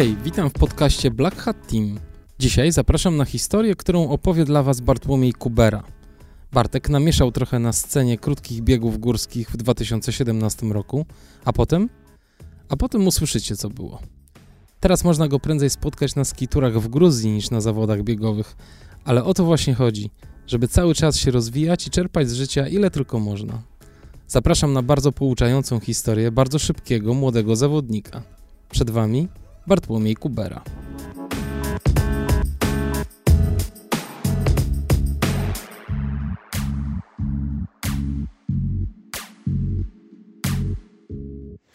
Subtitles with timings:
[0.00, 2.00] Hej, witam w podcaście Black Hat Team.
[2.38, 5.82] Dzisiaj zapraszam na historię, którą opowie dla Was Bartłomiej Kubera.
[6.52, 11.06] Bartek namieszał trochę na scenie krótkich biegów górskich w 2017 roku,
[11.44, 11.88] a potem?
[12.68, 14.00] A potem usłyszycie, co było.
[14.80, 18.56] Teraz można go prędzej spotkać na skiturach w Gruzji niż na zawodach biegowych,
[19.04, 20.10] ale o to właśnie chodzi,
[20.46, 23.62] żeby cały czas się rozwijać i czerpać z życia ile tylko można.
[24.26, 28.22] Zapraszam na bardzo pouczającą historię bardzo szybkiego, młodego zawodnika.
[28.70, 29.28] Przed Wami
[29.66, 30.62] Bartłomiej Kubera.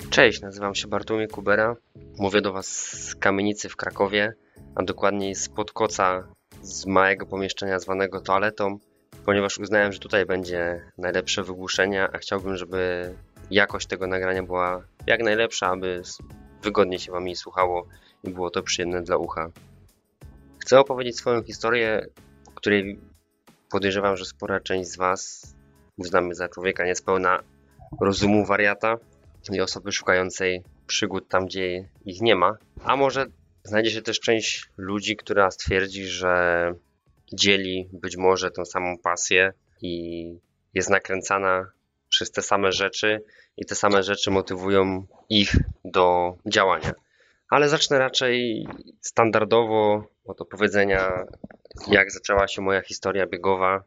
[0.09, 1.75] Cześć, nazywam się Bartłomiej Kubera.
[2.17, 4.33] Mówię do Was z kamienicy w Krakowie,
[4.75, 6.27] a dokładniej z podkoca
[6.61, 8.79] z małego pomieszczenia zwanego toaletą,
[9.25, 13.13] ponieważ uznałem, że tutaj będzie najlepsze wygłuszenie, a chciałbym, żeby
[13.51, 16.01] jakość tego nagrania była jak najlepsza, aby
[16.65, 17.87] wygodnie się Wam słuchało
[18.23, 19.51] i było to przyjemne dla ucha.
[20.59, 22.05] Chcę opowiedzieć swoją historię,
[22.55, 22.99] której
[23.69, 25.53] podejrzewam, że spora część z Was
[25.97, 27.43] uznamy za człowieka niespełna
[28.01, 28.97] rozumu wariata
[29.51, 32.57] i osoby szukającej przygód tam, gdzie ich nie ma.
[32.83, 33.25] A może
[33.63, 36.73] znajdzie się też część ludzi, która stwierdzi, że
[37.33, 40.37] dzieli być może tą samą pasję i
[40.73, 41.71] jest nakręcana
[42.09, 43.23] przez te same rzeczy
[43.57, 45.55] i te same rzeczy motywują ich
[45.95, 46.93] do działania.
[47.49, 48.67] Ale zacznę raczej
[49.01, 51.25] standardowo od opowiedzenia,
[51.87, 53.83] jak zaczęła się moja historia biegowa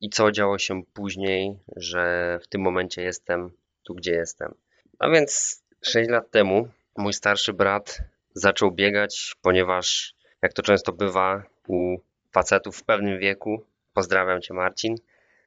[0.00, 3.50] i co działo się później, że w tym momencie jestem
[3.82, 4.54] tu, gdzie jestem.
[4.98, 7.98] A więc 6 lat temu mój starszy brat
[8.34, 11.96] zaczął biegać, ponieważ jak to często bywa u
[12.32, 14.94] facetów w pewnym wieku, pozdrawiam cię Marcin,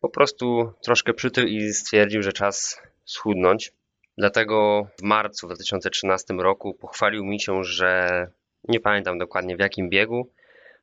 [0.01, 3.71] po prostu troszkę przytył i stwierdził, że czas schudnąć.
[4.17, 8.27] Dlatego w marcu 2013 roku pochwalił mi się, że
[8.67, 10.31] nie pamiętam dokładnie w jakim biegu,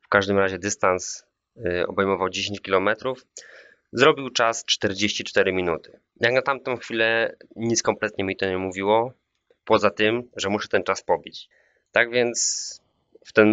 [0.03, 1.27] w każdym razie dystans
[1.57, 2.89] y, obejmował 10 km,
[3.93, 6.01] zrobił czas 44 minuty.
[6.21, 9.13] Jak na tamtą chwilę nic kompletnie mi to nie mówiło,
[9.65, 11.49] poza tym, że muszę ten czas pobić.
[11.93, 12.82] Tak więc
[13.25, 13.45] w tę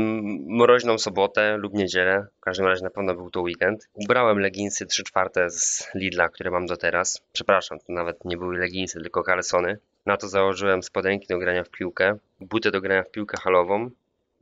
[0.47, 5.03] mroźną sobotę lub niedzielę, w każdym razie na pewno był to weekend, ubrałem leginsy 3
[5.03, 7.21] czwarte z Lidla, które mam do teraz.
[7.33, 9.77] Przepraszam, to nawet nie były leginsy, tylko kalesony.
[10.05, 13.89] Na to założyłem spodenki do grania w piłkę, buty do grania w piłkę halową,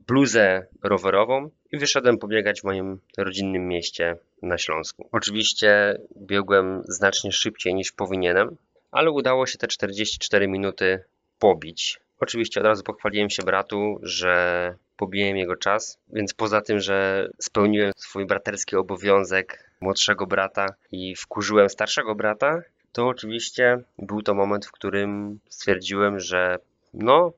[0.06, 5.08] bluzę rowerową i wyszedłem pobiegać w moim rodzinnym mieście na Śląsku.
[5.12, 8.56] Oczywiście biegłem znacznie szybciej niż powinienem,
[8.90, 11.04] ale udało się te 44 minuty
[11.38, 12.00] pobić.
[12.20, 17.92] Oczywiście od razu pochwaliłem się bratu, że pobiłem jego czas, więc poza tym, że spełniłem
[17.96, 24.72] swój braterski obowiązek młodszego brata i wkurzyłem starszego brata, to oczywiście był to moment, w
[24.72, 26.58] którym stwierdziłem, że
[26.94, 27.32] no,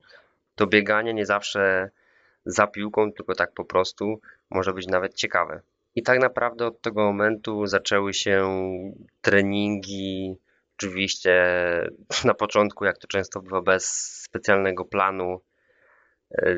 [0.55, 1.89] to bieganie nie zawsze
[2.45, 5.61] za piłką, tylko tak po prostu może być nawet ciekawe.
[5.95, 8.49] I tak naprawdę od tego momentu zaczęły się
[9.21, 10.37] treningi.
[10.77, 11.33] Oczywiście
[12.25, 13.85] na początku, jak to często bywa, bez
[14.23, 15.41] specjalnego planu,
[16.31, 16.55] e,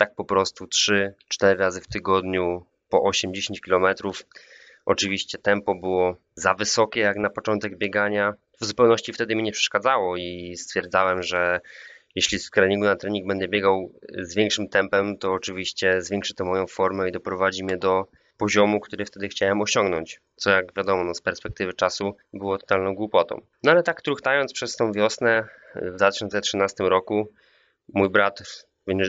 [0.00, 4.12] tak po prostu 3-4 razy w tygodniu po 8-10 km.
[4.86, 8.34] Oczywiście tempo było za wysokie jak na początek biegania.
[8.60, 11.60] W zupełności wtedy mi nie przeszkadzało i stwierdzałem, że
[12.14, 16.66] jeśli z treningu na trening będę biegał z większym tempem, to oczywiście zwiększy to moją
[16.66, 18.06] formę i doprowadzi mnie do
[18.36, 20.20] poziomu, który wtedy chciałem osiągnąć.
[20.36, 23.40] Co jak wiadomo, no z perspektywy czasu było totalną głupotą.
[23.62, 27.32] No ale tak truchtając przez tą wiosnę w 2013 roku,
[27.94, 28.66] mój brat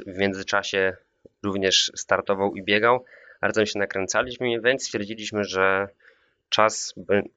[0.08, 0.96] w międzyczasie
[1.44, 3.06] również startował i biegał,
[3.42, 5.88] razem się nakręcaliśmy, więc stwierdziliśmy, że
[6.50, 6.94] czas,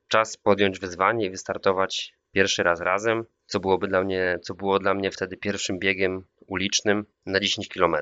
[0.09, 4.95] czas podjąć wyzwanie i wystartować pierwszy raz razem, co byłoby dla mnie, co było dla
[4.95, 7.97] mnie wtedy pierwszym biegiem ulicznym na 10 km.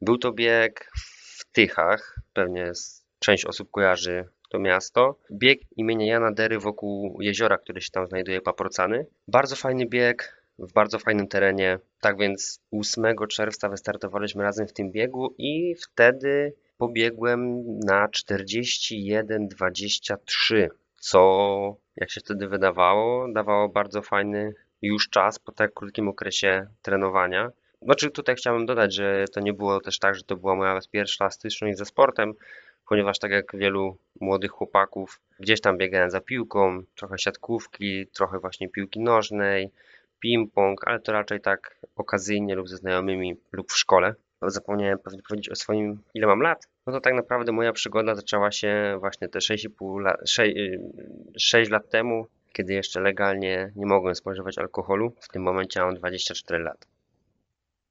[0.00, 0.90] Był to bieg
[1.38, 2.72] w Tychach, pewnie
[3.18, 5.18] część osób kojarzy to miasto.
[5.32, 9.06] Bieg imienia Jana Dery wokół jeziora, które się tam znajduje, Paprocany.
[9.28, 11.78] Bardzo fajny bieg, w bardzo fajnym terenie.
[12.00, 20.68] Tak więc 8 czerwca wystartowaliśmy razem w tym biegu i wtedy pobiegłem na 41,23,
[21.00, 27.50] co jak się wtedy wydawało, dawało bardzo fajny już czas po tak krótkim okresie trenowania.
[27.82, 31.30] Znaczy tutaj chciałbym dodać, że to nie było też tak, że to była moja pierwsza
[31.30, 32.34] styczność ze sportem,
[32.88, 38.68] ponieważ tak jak wielu młodych chłopaków, gdzieś tam biegałem za piłką, trochę siatkówki, trochę właśnie
[38.68, 39.70] piłki nożnej,
[40.24, 44.14] ping-pong, ale to raczej tak okazyjnie lub ze znajomymi lub w szkole.
[44.42, 46.68] Zapomniałem powiedzieć o swoim, ile mam lat.
[46.86, 50.54] No to tak naprawdę moja przygoda zaczęła się właśnie te 6,5 lat, 6,
[51.38, 55.12] 6 lat temu, kiedy jeszcze legalnie nie mogłem spożywać alkoholu.
[55.20, 56.86] W tym momencie mam 24 lat.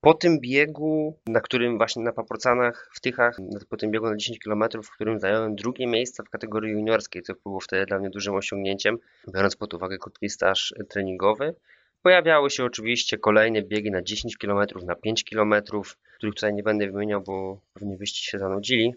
[0.01, 3.37] Po tym biegu, na którym właśnie na Paprocanach, w Tychach,
[3.69, 7.33] po tym biegu na 10 km, w którym zająłem drugie miejsce w kategorii juniorskiej, co
[7.45, 8.97] było wtedy dla mnie dużym osiągnięciem,
[9.33, 11.55] biorąc pod uwagę krótki staż treningowy,
[12.05, 15.53] Pojawiały się oczywiście kolejne biegi na 10 km, na 5 km,
[16.17, 18.93] których tutaj nie będę wymieniał, bo pewnie byście się zanudzili.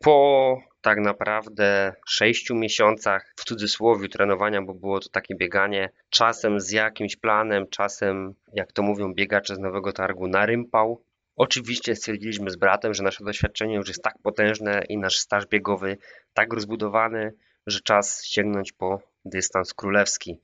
[0.00, 6.70] Po tak naprawdę 6 miesiącach w cudzysłowie trenowania, bo było to takie bieganie, czasem z
[6.70, 11.02] jakimś planem, czasem, jak to mówią biegacze z Nowego Targu, na rympał.
[11.36, 15.96] Oczywiście stwierdziliśmy z bratem, że nasze doświadczenie już jest tak potężne i nasz staż biegowy
[16.34, 17.32] tak rozbudowany,
[17.66, 20.40] że czas sięgnąć po dystans królewski.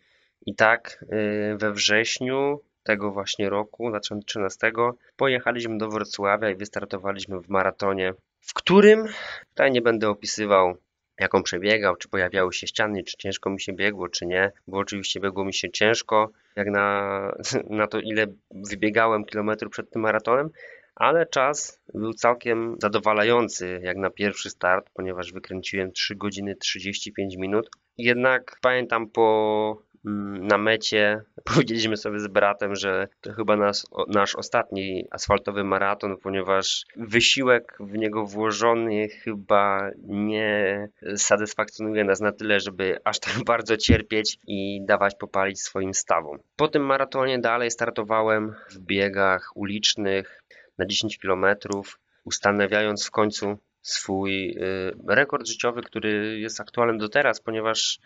[0.46, 4.72] I tak y, we wrześniu tego właśnie roku, 2013,
[5.16, 9.06] pojechaliśmy do Wrocławia i wystartowaliśmy w maratonie, w którym,
[9.48, 10.76] tutaj nie będę opisywał
[11.20, 15.20] jaką przebiegał, czy pojawiały się ściany, czy ciężko mi się biegło, czy nie, bo oczywiście
[15.20, 17.32] biegło mi się ciężko, jak na,
[17.70, 20.50] na to ile wybiegałem kilometrów przed tym maratonem,
[20.94, 27.70] ale czas był całkiem zadowalający jak na pierwszy start, ponieważ wykręciłem 3 godziny 35 minut.
[27.98, 31.20] Jednak pamiętam po na mecie
[31.54, 37.98] powiedzieliśmy sobie z bratem, że to chyba nas, nasz ostatni asfaltowy maraton, ponieważ wysiłek w
[37.98, 45.14] niego włożony chyba nie satysfakcjonuje nas na tyle, żeby aż tak bardzo cierpieć i dawać
[45.14, 46.38] popalić swoim stawom.
[46.56, 50.42] Po tym maratonie dalej startowałem w biegach ulicznych
[50.78, 51.46] na 10 km,
[52.24, 58.00] ustanawiając w końcu swój y, rekord życiowy, który jest aktualny do teraz, ponieważ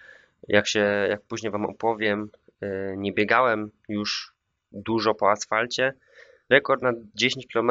[0.49, 2.31] jak się, jak później Wam opowiem,
[2.63, 4.35] y, nie biegałem już
[4.73, 5.95] dużo po asfalcie.
[6.51, 7.71] Rekord na 10 km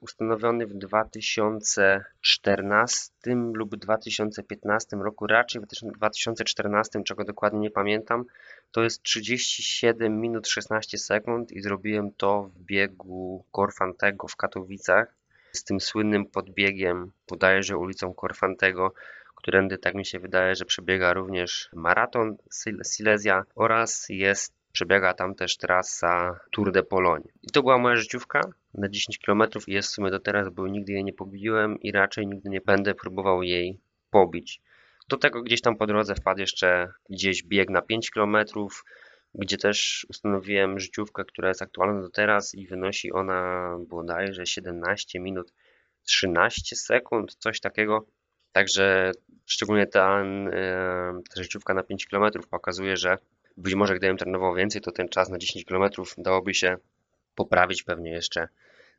[0.00, 3.12] ustanowiony w 2014
[3.54, 8.24] lub 2015 roku, raczej w 2014, czego dokładnie nie pamiętam,
[8.70, 15.14] to jest 37 minut 16 sekund i zrobiłem to w biegu Korfantego w Katowicach
[15.52, 18.92] z tym słynnym podbiegiem, bodajże ulicą Korfantego,
[19.48, 22.36] którędy tak mi się wydaje, że przebiega również maraton
[22.84, 27.28] Silesia oraz jest przebiega tam też trasa Tour de Pologne.
[27.42, 28.40] I to była moja życiówka
[28.74, 31.92] na 10 km i jest w sumie do teraz, bo nigdy jej nie pobiłem i
[31.92, 33.78] raczej nigdy nie będę próbował jej
[34.10, 34.60] pobić.
[35.08, 38.36] Do tego gdzieś tam po drodze wpadł jeszcze gdzieś bieg na 5 km,
[39.34, 45.52] gdzie też ustanowiłem życiówkę, która jest aktualna do teraz i wynosi ona bodajże 17 minut
[46.02, 48.06] 13 sekund, coś takiego.
[48.52, 49.12] Także
[49.46, 50.24] szczególnie ta,
[51.34, 53.18] ta życiówka na 5 km pokazuje, że
[53.56, 56.76] być może gdybym trenował więcej, to ten czas na 10 km dałoby się
[57.34, 58.48] poprawić pewnie jeszcze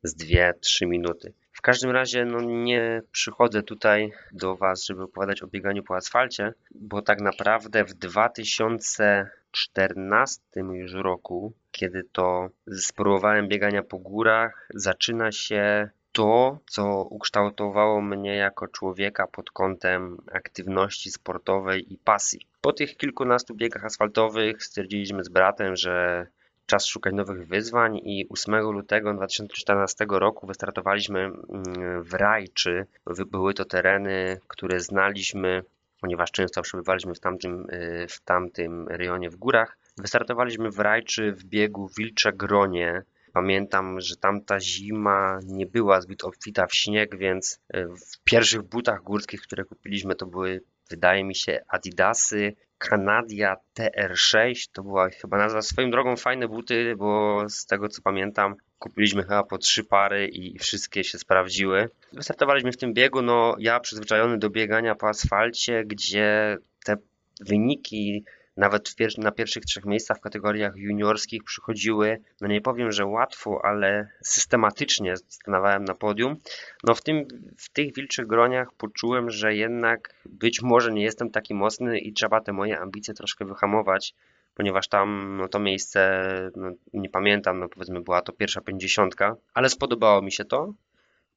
[0.04, 1.34] z 2-3 minuty.
[1.52, 6.54] W każdym razie no, nie przychodzę tutaj do Was, żeby opowiadać o bieganiu po asfalcie,
[6.72, 15.90] bo tak naprawdę w 2014 już roku, kiedy to spróbowałem biegania po górach, zaczyna się
[16.12, 22.48] to, co ukształtowało mnie jako człowieka pod kątem aktywności sportowej i pasji.
[22.62, 26.28] Po tych kilkunastu biegach asfaltowych stwierdziliśmy z bratem, że
[26.66, 32.86] czas szukać nowych wyzwań i 8 lutego 2014 roku wystartowaliśmy mm, w Rajczy.
[33.32, 35.64] Były to tereny, które znaliśmy,
[36.02, 39.78] ponieważ często przebywaliśmy w tamtym, y, w tamtym rejonie w górach.
[39.98, 46.68] Wystartowaliśmy w Rajczy w biegu Wilcze Gronie, Pamiętam, że tamta zima nie była zbyt obfita
[46.68, 51.60] w śnieg, więc e, w pierwszych butach górskich, które kupiliśmy, to były, wydaje mi się,
[51.68, 54.70] Adidasy Canadia TR6.
[54.74, 59.44] To była chyba nazwa swoją drogą fajne buty, bo z tego co pamiętam, kupiliśmy chyba
[59.44, 61.90] po trzy pary i wszystkie się sprawdziły.
[62.14, 66.98] Wystartowaliśmy w tym biegu, no ja przyzwyczajony do biegania po asfalcie, gdzie te
[67.42, 68.24] wyniki
[68.58, 73.62] nawet pier na pierwszych trzech miejscach w kategoriach juniorskich przychodziły, no nie powiem, że łatwo,
[73.64, 76.36] ale systematycznie stanowałem na podium.
[76.84, 77.28] No w, tym,
[77.58, 82.42] w tych wilczych groniach poczułem, że jednak być może nie jestem taki mocny i trzeba
[82.42, 84.16] te moje ambicje troszkę wyhamować,
[84.54, 86.22] ponieważ tam no, to miejsce,
[86.56, 90.74] no, nie pamiętam, no powiedzmy była to pierwsza pięćdziesiątka, ale spodobało mi się to.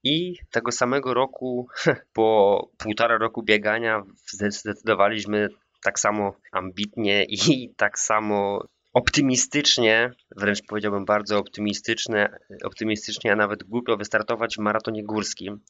[0.04, 1.68] I tego samego roku,
[2.12, 4.02] po półtora roku biegania,
[4.50, 5.48] zdecydowaliśmy
[5.82, 7.38] tak samo ambitnie i
[7.76, 15.60] tak samo optymistycznie, wręcz powiedziałbym bardzo optymistycznie, optymistycznie, a nawet głupio wystartować w maratonie górskim.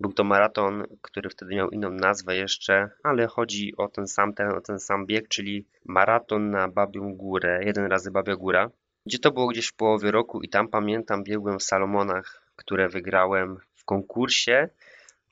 [0.00, 4.48] Był to maraton, który wtedy miał inną nazwę jeszcze, ale chodzi o ten sam, ten,
[4.48, 8.70] o ten sam bieg, czyli maraton na Babią Górę, jeden razy Babia Góra,
[9.06, 13.56] gdzie to było gdzieś w połowie roku i tam pamiętam biegłem w Salomonach, które wygrałem
[13.74, 14.68] w konkursie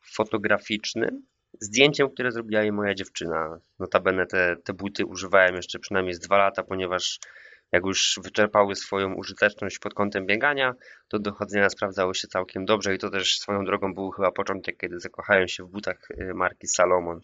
[0.00, 1.22] fotograficznym
[1.60, 3.58] zdjęciem, które zrobiła jej moja dziewczyna.
[3.78, 7.18] Notabene te, te buty używałem jeszcze przynajmniej z dwa lata, ponieważ
[7.72, 10.74] jak już wyczerpały swoją użyteczność pod kątem biegania,
[11.08, 15.00] to dochodzenia sprawdzały się całkiem dobrze i to też swoją drogą był chyba początek, kiedy
[15.00, 17.20] zakochałem się w butach y, marki Salomon.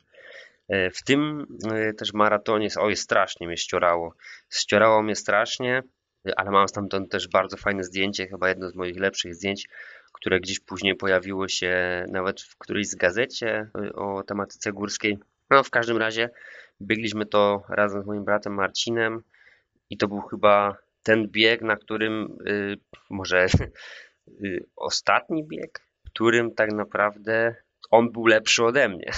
[0.72, 1.46] Y, w tym
[1.90, 4.14] y, też maratonie, oj strasznie mnie ściorało.
[4.50, 5.82] Ściorało mnie strasznie,
[6.36, 9.68] ale mam stamtąd też bardzo fajne zdjęcie, chyba jedno z moich lepszych zdjęć,
[10.22, 15.18] które gdzieś później pojawiło się nawet w którejś z gazecie o tematyce górskiej.
[15.50, 16.30] No w każdym razie
[16.80, 19.22] biegliśmy to razem z moim bratem Marcinem
[19.90, 22.76] i to był chyba ten bieg, na którym y,
[23.10, 23.46] może
[24.28, 27.54] y, ostatni bieg, którym tak naprawdę
[27.90, 29.10] on był lepszy ode mnie.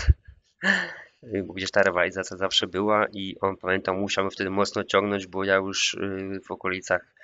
[1.44, 5.56] Bo gdzieś ta rywalizacja zawsze była i on pamiętam musiał wtedy mocno ciągnąć, bo ja
[5.56, 7.14] już y, w okolicach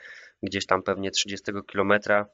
[0.43, 2.27] gdzieś tam pewnie 30 kilometra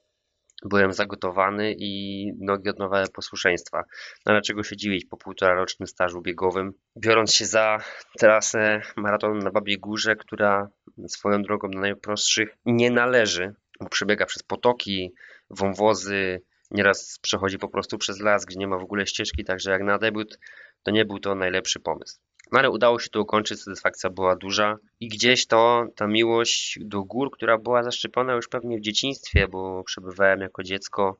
[0.64, 3.84] byłem zagotowany i nogi odnowiły posłuszeństwa.
[4.26, 6.72] No ale czego się dziwić po półtora rocznym stażu biegowym.
[6.96, 7.78] Biorąc się za
[8.18, 10.68] trasę maratonu na Babiej Górze, która
[11.08, 15.14] swoją drogą na najprostszych nie należy, bo przebiega przez potoki,
[15.50, 19.82] wąwozy, nieraz przechodzi po prostu przez las, gdzie nie ma w ogóle ścieżki, także jak
[19.82, 20.38] na debiut
[20.82, 22.18] to nie był to najlepszy pomysł.
[22.52, 27.04] No ale udało się to ukończyć, satysfakcja była duża i gdzieś to, ta miłość do
[27.04, 31.18] gór, która była zaszczepiona już pewnie w dzieciństwie, bo przebywałem jako dziecko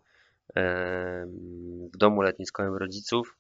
[1.93, 3.37] w domu letniskowym rodziców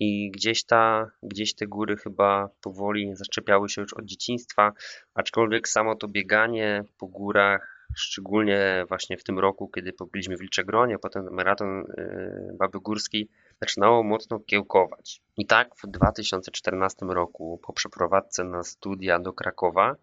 [0.00, 4.72] i gdzieś ta, gdzieś te góry chyba powoli zaszczepiały się już od dzieciństwa,
[5.14, 11.28] aczkolwiek samo to bieganie po górach, szczególnie właśnie w tym roku, kiedy pobiliśmy Wilczegronie, potem
[11.30, 13.28] maraton e, Baby Górski,
[13.60, 15.22] zaczynało mocno kiełkować.
[15.36, 19.96] I tak w 2014 roku po przeprowadzce na studia do Krakowa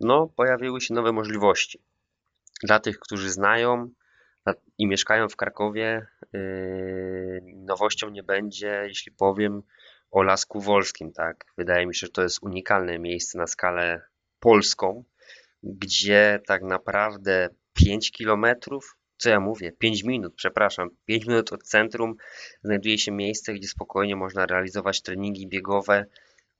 [0.00, 1.80] no, pojawiły się nowe możliwości.
[2.62, 3.90] Dla tych, którzy znają
[4.78, 9.62] i mieszkają w Krakowie, yy, nowością nie będzie, jeśli powiem
[10.10, 11.12] o Lasku Wolskim.
[11.12, 11.44] Tak?
[11.58, 14.02] Wydaje mi się, że to jest unikalne miejsce na skalę
[14.40, 15.04] polską,
[15.62, 22.14] gdzie tak naprawdę 5 kilometrów co ja mówię, 5 minut, przepraszam, 5 minut od centrum
[22.62, 26.06] znajduje się miejsce, gdzie spokojnie można realizować treningi biegowe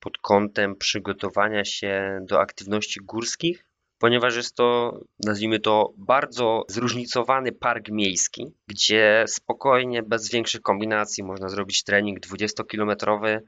[0.01, 3.67] pod kątem przygotowania się do aktywności górskich,
[3.99, 11.49] ponieważ jest to, nazwijmy to, bardzo zróżnicowany park miejski, gdzie spokojnie, bez większych kombinacji można
[11.49, 13.41] zrobić trening 20-kilometrowy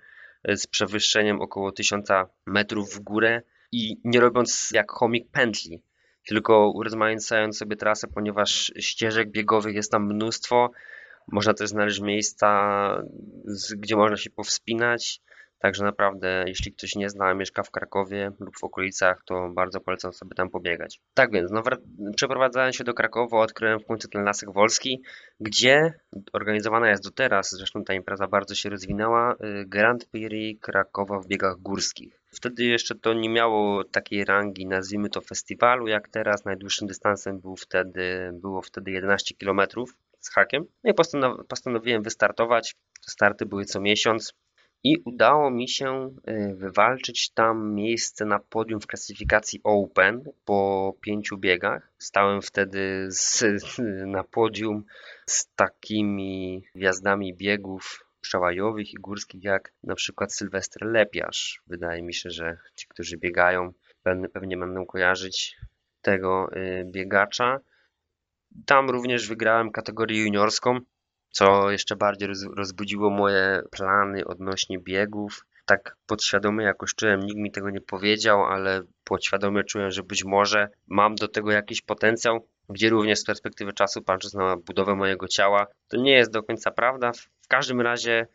[0.49, 2.09] z przewyższeniem około 1000
[2.47, 5.83] metrów w górę i nie robiąc jak chomik pętli,
[6.29, 10.71] tylko urozmaicając sobie trasę, ponieważ ścieżek biegowych jest tam mnóstwo.
[11.33, 13.03] Można też znaleźć miejsca,
[13.77, 15.21] gdzie można się powspinać.
[15.59, 20.13] Także naprawdę, jeśli ktoś nie zna, mieszka w Krakowie lub w okolicach, to bardzo polecam
[20.13, 21.01] sobie tam pobiegać.
[21.15, 21.63] Tak więc, no,
[22.17, 25.03] przeprowadzając się do Krakowa, odkryłem w końcu ten Lasek Wolski,
[25.41, 25.93] gdzie
[26.33, 31.27] organizowana jest do teraz, zresztą ta impreza bardzo się rozwinęła, y, Grand Prix Krakowa w
[31.27, 32.18] biegach górskich.
[32.31, 36.45] Wtedy jeszcze to nie miało takiej rangi, nazwijmy to festiwalu, jak teraz.
[36.45, 39.61] Najdłuższym dystansem był wtedy, było wtedy 11 km
[40.21, 40.65] z hakiem.
[40.85, 40.95] No i
[41.49, 42.75] postanowiłem wystartować.
[43.01, 44.35] Starty były co miesiąc
[44.85, 51.39] i udało mi się y, wywalczyć tam miejsce na podium w klasyfikacji Open po pięciu
[51.39, 51.93] biegach.
[51.99, 53.45] Stałem wtedy z,
[54.07, 54.85] na podium
[55.27, 61.63] z takimi gwiazdami biegów przełajowych i górskich jak na przykład Sylwester Lepiarz.
[61.67, 63.73] Wydaje mi się, że ci, którzy biegają
[64.33, 65.57] pewnie będą kojarzyć
[66.03, 67.61] tego y, biegacza.
[68.67, 70.81] Tam również wygrałem kategorię juniorską
[71.31, 75.47] co jeszcze bardziej rozbudziło moje plany odnośnie biegów.
[75.67, 80.69] Tak podświadomie jakoś czułem, nikt mi tego nie powiedział, ale podświadomie czułem, że być może
[80.87, 85.67] mam do tego jakiś potencjał, gdzie również z perspektywy czasu, patrząc na budowę mojego ciała,
[85.89, 87.13] to nie jest do końca prawda.
[87.49, 88.27] W każdym razie,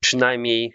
[0.00, 0.72] przynajmniej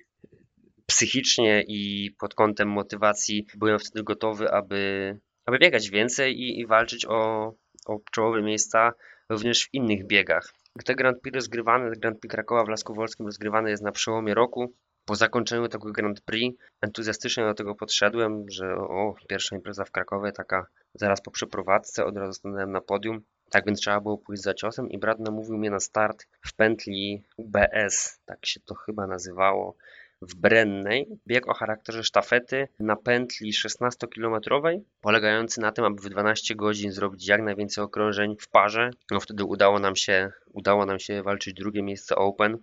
[0.85, 7.05] psychicznie i pod kątem motywacji, byłem wtedy gotowy, aby, aby biegać więcej i, i walczyć
[7.05, 7.53] o,
[7.85, 8.93] o czołowe miejsca
[9.29, 10.53] również w innych biegach.
[10.85, 14.73] Te Grand Prix rozgrywane, Grand Prix Krakowa w Lasku Wolskim rozgrywane jest na przełomie roku.
[15.05, 20.31] Po zakończeniu tego Grand Prix entuzjastycznie do tego podszedłem, że o, pierwsza impreza w Krakowie,
[20.31, 23.21] taka zaraz po przeprowadzce, od razu stanąłem na podium.
[23.49, 27.23] Tak więc trzeba było pójść za ciosem i brat namówił mnie na start w pętli
[27.39, 29.75] BS, tak się to chyba nazywało
[30.21, 36.55] w Brennej bieg o charakterze sztafety na pętli 16-kilometrowej, polegający na tym, aby w 12
[36.55, 38.89] godzin zrobić jak najwięcej okrążeń w parze.
[39.11, 42.57] No wtedy udało nam się, udało nam się walczyć drugie miejsce Open,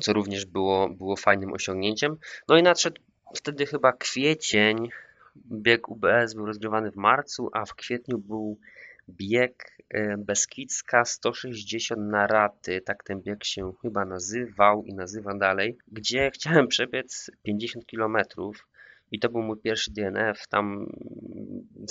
[0.00, 2.16] co również było, było fajnym osiągnięciem.
[2.48, 3.02] No i nadszedł
[3.36, 4.88] wtedy chyba kwiecień.
[5.52, 8.58] Bieg UBS był rozgrywany w marcu, a w kwietniu był
[9.10, 9.54] bieg
[9.90, 16.30] e, Beskidzka 160 na raty, tak ten bieg się chyba nazywał i nazywa dalej, gdzie
[16.30, 18.16] chciałem przebiec 50 km
[19.12, 20.46] i to był mój pierwszy DNF.
[20.48, 20.86] Tam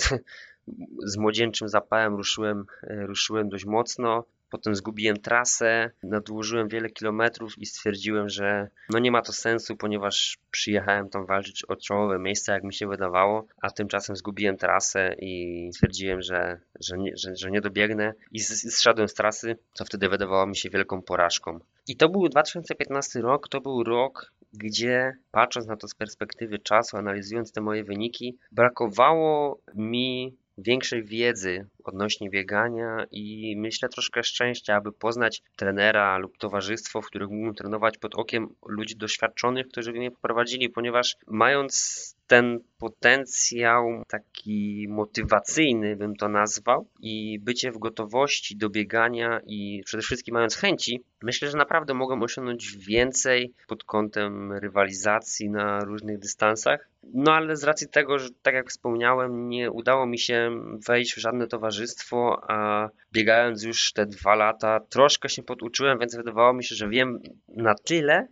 [1.06, 4.24] z młodzieńczym zapałem ruszyłem, ruszyłem dość mocno.
[4.50, 10.38] Potem zgubiłem trasę, nadłożyłem wiele kilometrów i stwierdziłem, że no nie ma to sensu, ponieważ
[10.50, 15.70] przyjechałem tam walczyć o czołowe miejsca, jak mi się wydawało, a tymczasem zgubiłem trasę i
[15.72, 20.46] stwierdziłem, że, że, nie, że, że nie dobiegnę i zszedłem z trasy, co wtedy wydawało
[20.46, 21.60] mi się wielką porażką.
[21.88, 26.96] I to był 2015 rok, to był rok, gdzie patrząc na to z perspektywy czasu,
[26.96, 34.92] analizując te moje wyniki, brakowało mi większej wiedzy odnośnie biegania i myślę troszkę szczęścia, aby
[34.92, 40.70] poznać trenera lub towarzystwo, w których mógłbym trenować pod okiem ludzi doświadczonych, którzy mnie poprowadzili,
[40.70, 49.40] ponieważ mając ten potencjał taki motywacyjny, bym to nazwał, i bycie w gotowości do biegania
[49.46, 55.84] i przede wszystkim mając chęci, myślę, że naprawdę mogą osiągnąć więcej pod kątem rywalizacji na
[55.84, 56.88] różnych dystansach.
[57.14, 60.50] No ale z racji tego, że tak jak wspomniałem, nie udało mi się
[60.86, 66.52] wejść w żadne towarzystwo, a biegając już te dwa lata, troszkę się poduczyłem, więc wydawało
[66.52, 68.26] mi się, że wiem na tyle,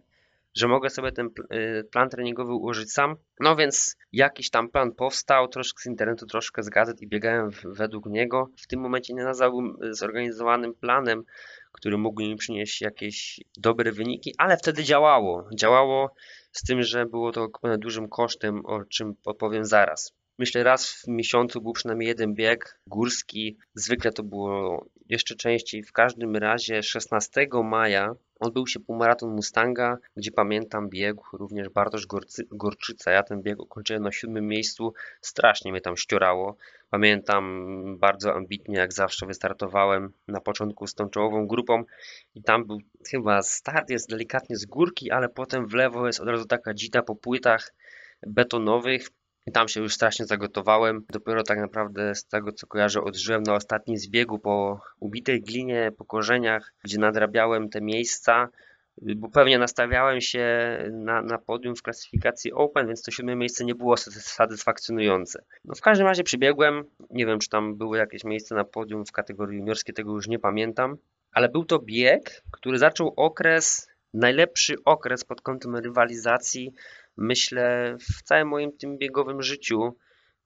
[0.54, 3.16] że mogę sobie ten y, plan treningowy ułożyć sam.
[3.40, 8.06] No więc jakiś tam plan powstał, troszkę z internetu, troszkę z gazet i biegałem według
[8.06, 8.50] niego.
[8.58, 11.24] W tym momencie nie nazwałbym y, zorganizowanym planem,
[11.72, 15.48] który mógł mi przynieść jakieś dobre wyniki, ale wtedy działało.
[15.54, 16.14] Działało
[16.52, 20.12] z tym, że było to dużym kosztem, o czym opowiem zaraz.
[20.38, 23.58] Myślę, raz w miesiącu był przynajmniej jeden bieg górski.
[23.74, 25.82] Zwykle to było jeszcze częściej.
[25.82, 32.06] W każdym razie 16 maja odbył się półmaraton Mustanga, gdzie pamiętam biegł również Bartosz
[32.50, 33.10] Gorczyca.
[33.10, 34.92] Ja ten bieg ukończyłem na siódmym miejscu.
[35.20, 36.56] Strasznie mnie tam ściorało.
[36.90, 41.84] Pamiętam bardzo ambitnie, jak zawsze wystartowałem na początku z tą czołową grupą
[42.34, 42.78] i tam był
[43.10, 47.02] chyba start jest delikatnie z górki, ale potem w lewo jest od razu taka dzita
[47.02, 47.74] po płytach
[48.26, 49.08] betonowych.
[49.48, 51.04] I tam się już strasznie zagotowałem.
[51.10, 56.04] Dopiero tak naprawdę z tego co kojarzę odżyłem na ostatnim zbiegu po ubitej glinie, po
[56.04, 58.48] korzeniach, gdzie nadrabiałem te miejsca,
[59.16, 60.46] bo pewnie nastawiałem się
[60.92, 65.44] na, na podium w klasyfikacji Open, więc to siódme miejsce nie było satysfakcjonujące.
[65.64, 69.12] No w każdym razie przybiegłem, nie wiem czy tam były jakieś miejsce na podium w
[69.12, 70.96] kategorii juniorskiej, tego już nie pamiętam,
[71.32, 76.72] ale był to bieg, który zaczął okres, najlepszy okres pod kątem rywalizacji
[77.18, 79.96] myślę, w całym moim tym biegowym życiu,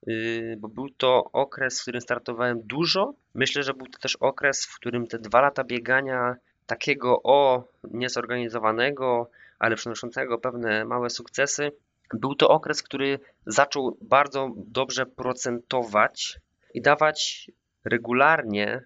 [0.07, 3.13] yy, bo był to okres, w którym startowałem dużo.
[3.33, 9.29] Myślę, że był to też okres, w którym te dwa lata biegania takiego o niezorganizowanego,
[9.59, 11.71] ale przynoszącego pewne małe sukcesy,
[12.13, 16.39] był to okres, który zaczął bardzo dobrze procentować
[16.73, 17.51] i dawać
[17.85, 18.81] regularnie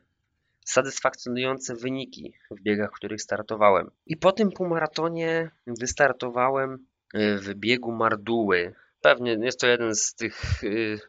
[0.65, 3.91] satysfakcjonujące wyniki w biegach, w których startowałem.
[4.05, 8.73] I po tym półmaratonie wystartowałem w biegu Marduły.
[9.01, 10.99] Pewnie jest to jeden z tych y,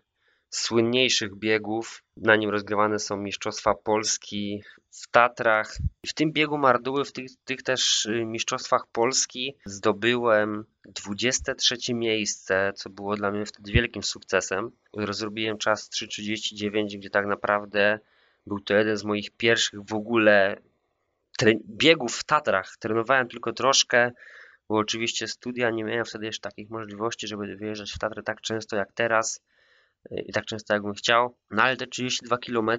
[0.50, 2.02] słynniejszych biegów.
[2.16, 5.76] Na nim rozgrywane są Mistrzostwa Polski w Tatrach.
[6.06, 12.90] W tym biegu Marduły, w tych, tych też y, Mistrzostwach Polski zdobyłem 23 miejsce, co
[12.90, 14.70] było dla mnie wtedy wielkim sukcesem.
[14.96, 17.98] Rozrobiłem czas 3.39, gdzie tak naprawdę
[18.46, 20.56] był to jeden z moich pierwszych w ogóle
[21.64, 22.76] biegów w Tatrach.
[22.78, 24.12] Trenowałem tylko troszkę,
[24.68, 28.76] bo oczywiście studia nie miałem wtedy jeszcze takich możliwości, żeby wyjeżdżać w Tatry tak często
[28.76, 29.40] jak teraz
[30.12, 31.36] y, i tak często jakbym chciał.
[31.50, 32.70] No ale te 32 km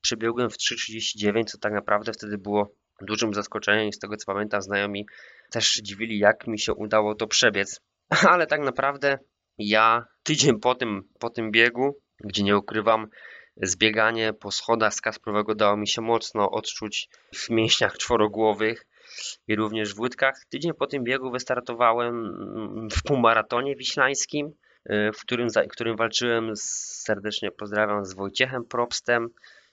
[0.00, 4.62] przebiegłem w 3.39, co tak naprawdę wtedy było dużym zaskoczeniem i z tego co pamiętam
[4.62, 5.06] znajomi
[5.50, 7.80] też dziwili jak mi się udało to przebiec.
[8.30, 9.18] Ale tak naprawdę
[9.58, 13.06] ja tydzień po tym, po tym biegu, gdzie nie ukrywam,
[13.56, 18.86] zbieganie po schodach z Kasprowego dało mi się mocno odczuć w mięśniach czworogłowych
[19.48, 20.44] i również w łydkach.
[20.48, 22.34] Tydzień po tym biegu wystartowałem
[22.90, 24.52] w półmaratonie wiślańskim,
[24.88, 29.28] w którym, w którym walczyłem serdecznie pozdrawiam z Wojciechem Probstem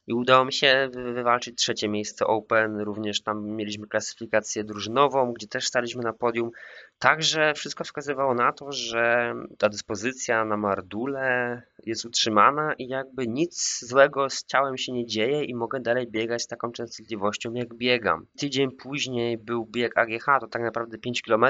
[0.10, 2.80] i udało mi się wywalczyć trzecie miejsce Open.
[2.80, 6.52] Również tam mieliśmy klasyfikację drużynową, gdzie też staliśmy na podium.
[7.00, 13.80] Także wszystko wskazywało na to, że ta dyspozycja na Mardule jest utrzymana i jakby nic
[13.82, 18.26] złego z ciałem się nie dzieje i mogę dalej biegać z taką częstotliwością jak biegam.
[18.40, 21.46] Tydzień później był bieg AGH, to tak naprawdę 5 km.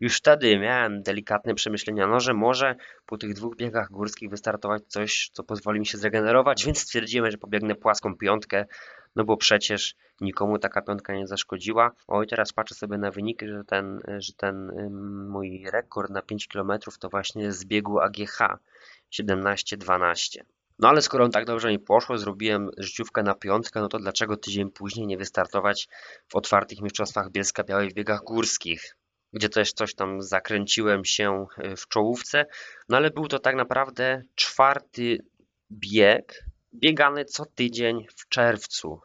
[0.00, 2.74] Już wtedy miałem delikatne przemyślenia, no że może
[3.06, 7.38] po tych dwóch biegach górskich wystartować coś, co pozwoli mi się zregenerować, więc stwierdziłem, że
[7.38, 8.66] pobiegnę płaską piątkę,
[9.16, 11.92] no bo przecież nikomu taka piątka nie zaszkodziła.
[12.08, 14.72] Oj, teraz patrzę sobie na wyniki, że ten, że ten
[15.28, 18.38] mój rekord na 5 km to właśnie z biegu AGH
[19.12, 20.40] 17-12.
[20.78, 24.36] No ale skoro on tak dobrze mi poszło, zrobiłem życiówkę na piątkę, no to dlaczego
[24.36, 25.88] tydzień później nie wystartować
[26.28, 28.96] w otwartych mistrzostwach Bielska Białej w biegach górskich?
[29.32, 32.46] Gdzie też coś tam zakręciłem się e, w czołówce,
[32.88, 35.18] no ale był to tak naprawdę czwarty
[35.72, 39.00] bieg biegany co tydzień w czerwcu,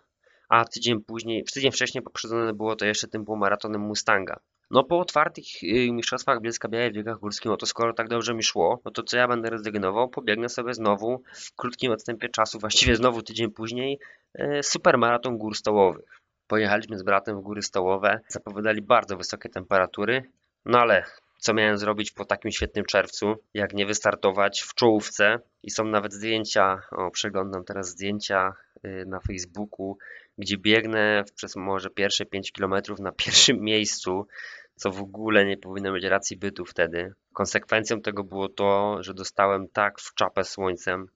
[0.50, 4.40] a tydzień później, tydzień wcześniej poprzedzone było to jeszcze tym półmaratonem Mustanga.
[4.72, 8.34] No po otwartych y, mistrzostwach Bielska Białej w biegach górskich, no to skoro tak dobrze
[8.34, 10.10] mi szło, no to co ja będę rezygnował?
[10.10, 14.00] Pobiegnę sobie znowu w krótkim odstępie czasu, właściwie znowu tydzień później,
[14.40, 16.22] y, supermaraton gór stołowych.
[16.48, 20.32] Pojechaliśmy z bratem w góry stołowe, zapowiadali bardzo wysokie temperatury,
[20.66, 21.06] no ale
[21.40, 26.14] co miałem zrobić po takim świetnym czerwcu, jak nie wystartować w czołówce i są nawet
[26.14, 28.54] zdjęcia, o przeglądam teraz zdjęcia
[28.86, 29.98] y, na Facebooku,
[30.38, 34.28] gdzie biegnę przez może pierwsze 5 km na pierwszym miejscu,
[34.76, 37.14] co w ogóle nie powinno mieć racji bytu wtedy.
[37.34, 41.08] Konsekwencją tego było to, że dostałem tak w czapę słońcem.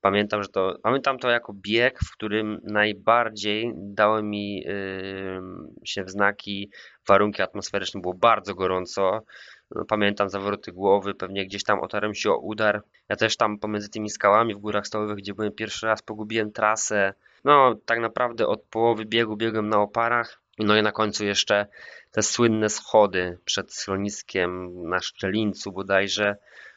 [0.00, 5.40] Pamiętam, że to, pamiętam to jako bieg, w którym najbardziej dały mi yy,
[5.84, 6.70] się w znaki
[7.08, 8.00] warunki atmosferyczne.
[8.00, 9.22] Było bardzo gorąco.
[9.70, 12.82] No, pamiętam zawroty głowy, pewnie gdzieś tam otarłem się o udar.
[13.08, 17.14] Ja też tam pomiędzy tymi skałami w górach stołowych, gdzie byłem pierwszy raz, pogubiłem trasę.
[17.44, 20.40] No, tak naprawdę od połowy biegu biegłem na oparach.
[20.58, 21.66] No i na końcu jeszcze
[22.10, 26.36] te słynne schody przed schroniskiem na Szczelińcu bodajże,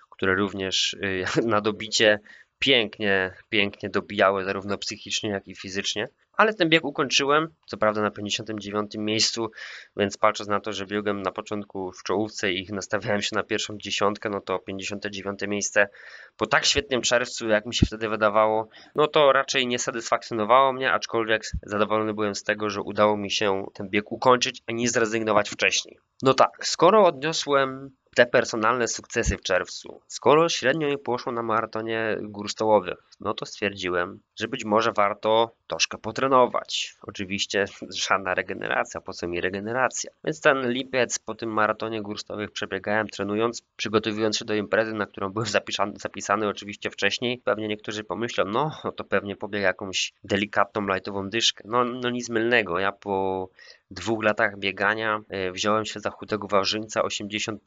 [0.10, 2.20] które również y, na dobicie
[2.60, 6.08] pięknie, pięknie dobijały zarówno psychicznie, jak i fizycznie.
[6.34, 9.52] Ale ten bieg ukończyłem, co prawda na 59 miejscu,
[9.98, 13.78] więc patrząc na to, że biegłem na początku w czołówce i nastawiałem się na pierwszą
[13.78, 15.90] dziesiątkę, no to 59 miejsce
[16.38, 20.92] po tak świetnym czerwcu, jak mi się wtedy wydawało, no to raczej nie satysfakcjonowało mnie,
[20.92, 25.50] aczkolwiek zadowolony byłem z tego, że udało mi się ten bieg ukończyć, a nie zrezygnować
[25.50, 26.00] wcześniej.
[26.22, 30.02] No tak, skoro odniosłem te personalne sukcesy w czerwcu.
[30.08, 35.52] Skoro średnio mi poszło na maratonie gór stołowych, no to stwierdziłem, że być może warto
[35.68, 36.96] troszkę potrenować.
[37.02, 40.12] Oczywiście żadna regeneracja, po co mi regeneracja?
[40.24, 45.06] Więc ten lipiec po tym maratonie gór stołowych przebiegałem trenując, przygotowując się do imprezy, na
[45.06, 47.42] którą byłem zapisany, zapisany oczywiście wcześniej.
[47.46, 51.64] Pewnie niektórzy pomyślą, no, to pewnie pobiegł jakąś delikatną, lightową dyszkę.
[51.68, 52.80] No, no nic mylnego.
[52.80, 53.50] Ja po
[53.92, 57.62] dwóch latach biegania e, wziąłem się za chudego wawrzyńca 80,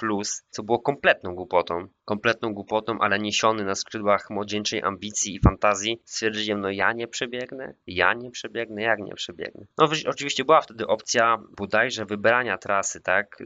[0.51, 1.87] co było kompletną głupotą.
[2.05, 7.75] Kompletną głupotą, ale niesiony na skrzydłach młodzieńczej ambicji i fantazji, stwierdziłem, no ja nie przebiegnę,
[7.87, 9.67] ja nie przebiegnę, jak nie przebiegnę.
[9.79, 13.37] No oczywiście była wtedy opcja bodajże wybrania trasy, tak,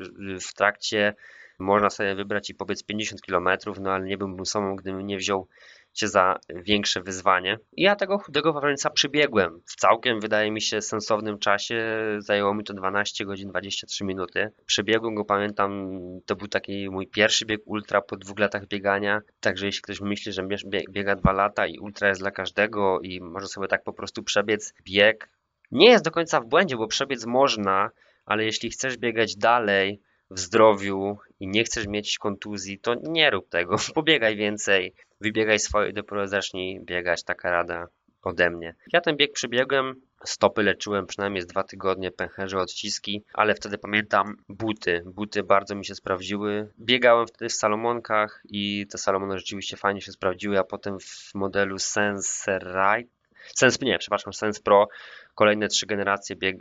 [0.49, 1.15] w trakcie
[1.59, 3.49] można sobie wybrać i powiedz 50 km,
[3.81, 5.49] no ale nie byłbym sobą, gdybym nie wziął
[5.97, 7.59] cię za większe wyzwanie.
[7.73, 11.99] I ja tego chudego wawrzyńca przybiegłem w całkiem, wydaje mi się, sensownym czasie.
[12.19, 14.51] Zajęło mi to 12 godzin 23 minuty.
[14.67, 15.91] Przebiegłem go, pamiętam,
[16.27, 19.21] to był taki mój pierwszy bieg ultra po dwóch latach biegania.
[19.41, 20.43] Także jeśli ktoś myśli, że
[20.91, 24.75] biega dwa lata i ultra jest dla każdego i może sobie tak po prostu przebiec
[24.85, 25.31] bieg,
[25.71, 27.91] nie jest do końca w błędzie, bo przebiec można,
[28.25, 33.49] ale jeśli chcesz biegać dalej, w zdrowiu i nie chcesz mieć kontuzji, to nie rób
[33.49, 33.77] tego.
[33.95, 37.25] Pobiegaj więcej, wybiegaj swoje dopiero zacznij biegać.
[37.25, 37.89] Taka rada
[38.23, 38.75] ode mnie.
[38.93, 44.37] Ja ten bieg przebiegłem, stopy leczyłem przynajmniej z dwa tygodnie, pęcherze, odciski, ale wtedy pamiętam
[44.49, 45.03] buty.
[45.07, 46.73] Buty bardzo mi się sprawdziły.
[46.79, 51.79] Biegałem wtedy w Salomonkach i te Salomony rzeczywiście fajnie się sprawdziły, a potem w modelu
[51.79, 53.16] Sense Ride
[53.55, 54.89] Sens, nie, przepraszam, Sens Pro.
[55.35, 56.57] Kolejne trzy generacje bieg,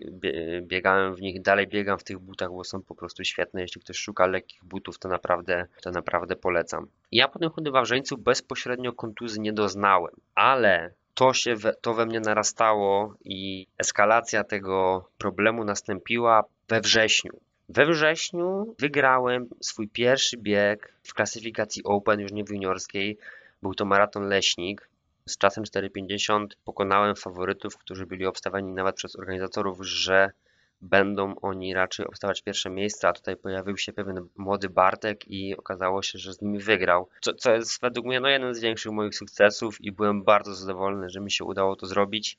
[0.61, 3.61] biegałem w nich, dalej biegam w tych butach, bo są po prostu świetne.
[3.61, 6.87] Jeśli ktoś szuka lekkich butów, to naprawdę, to naprawdę polecam.
[7.11, 12.05] Ja po tym chudym wawrzeńcu bezpośrednio kontuzji nie doznałem, ale to się we, to we
[12.05, 17.31] mnie narastało i eskalacja tego problemu nastąpiła we wrześniu.
[17.69, 23.17] We wrześniu wygrałem swój pierwszy bieg w klasyfikacji Open, już nie w juniorskiej.
[23.61, 24.89] Był to maraton Leśnik
[25.29, 30.31] z czasem 4,50 pokonałem faworytów, którzy byli obstawiani nawet przez organizatorów, że
[30.81, 36.01] będą oni raczej obstawać pierwsze miejsce, a tutaj pojawił się pewien młody Bartek i okazało
[36.01, 37.09] się, że z nimi wygrał.
[37.21, 41.09] Co, co jest według mnie no, jeden z większych moich sukcesów i byłem bardzo zadowolony,
[41.09, 42.37] że mi się udało to zrobić,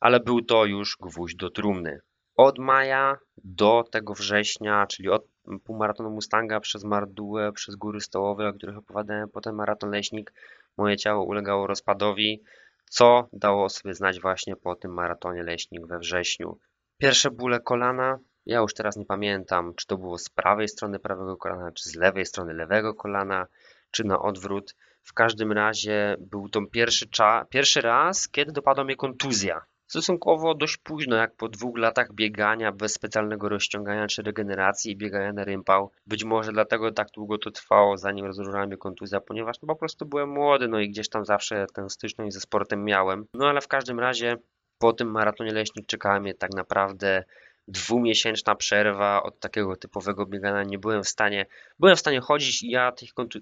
[0.00, 2.00] ale był to już gwóźdź do trumny.
[2.36, 8.52] Od maja do tego września, czyli od półmaratonu Mustanga przez Mardułę, przez góry stołowe, o
[8.52, 10.32] których opowiadałem, potem maraton Leśnik,
[10.76, 12.42] moje ciało ulegało rozpadowi,
[12.90, 16.58] co dało sobie znać właśnie po tym maratonie Leśnik we wrześniu.
[16.98, 21.36] Pierwsze bóle kolana, ja już teraz nie pamiętam, czy to było z prawej strony prawego
[21.36, 23.46] kolana, czy z lewej strony lewego kolana,
[23.90, 24.74] czy na odwrót.
[25.02, 27.06] W każdym razie był to pierwszy,
[27.50, 32.92] pierwszy raz, kiedy dopadła mnie kontuzja stosunkowo dość późno, jak po dwóch latach biegania bez
[32.92, 35.90] specjalnego rozciągania czy regeneracji i biegania na rympał.
[36.06, 40.06] Być może dlatego tak długo to trwało, zanim rozróżniła mnie kontuzja, ponieważ no, po prostu
[40.06, 43.26] byłem młody, no i gdzieś tam zawsze tę styczność ze sportem miałem.
[43.34, 44.36] No ale w każdym razie
[44.78, 47.24] po tym maratonie leśnik czekała mnie tak naprawdę
[47.68, 50.62] dwumiesięczna przerwa od takiego typowego biegania.
[50.62, 51.46] Nie byłem w stanie,
[51.78, 52.92] byłem w stanie chodzić i ja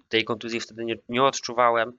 [0.08, 1.92] tej, kontuzji wtedy nie, nie odczuwałem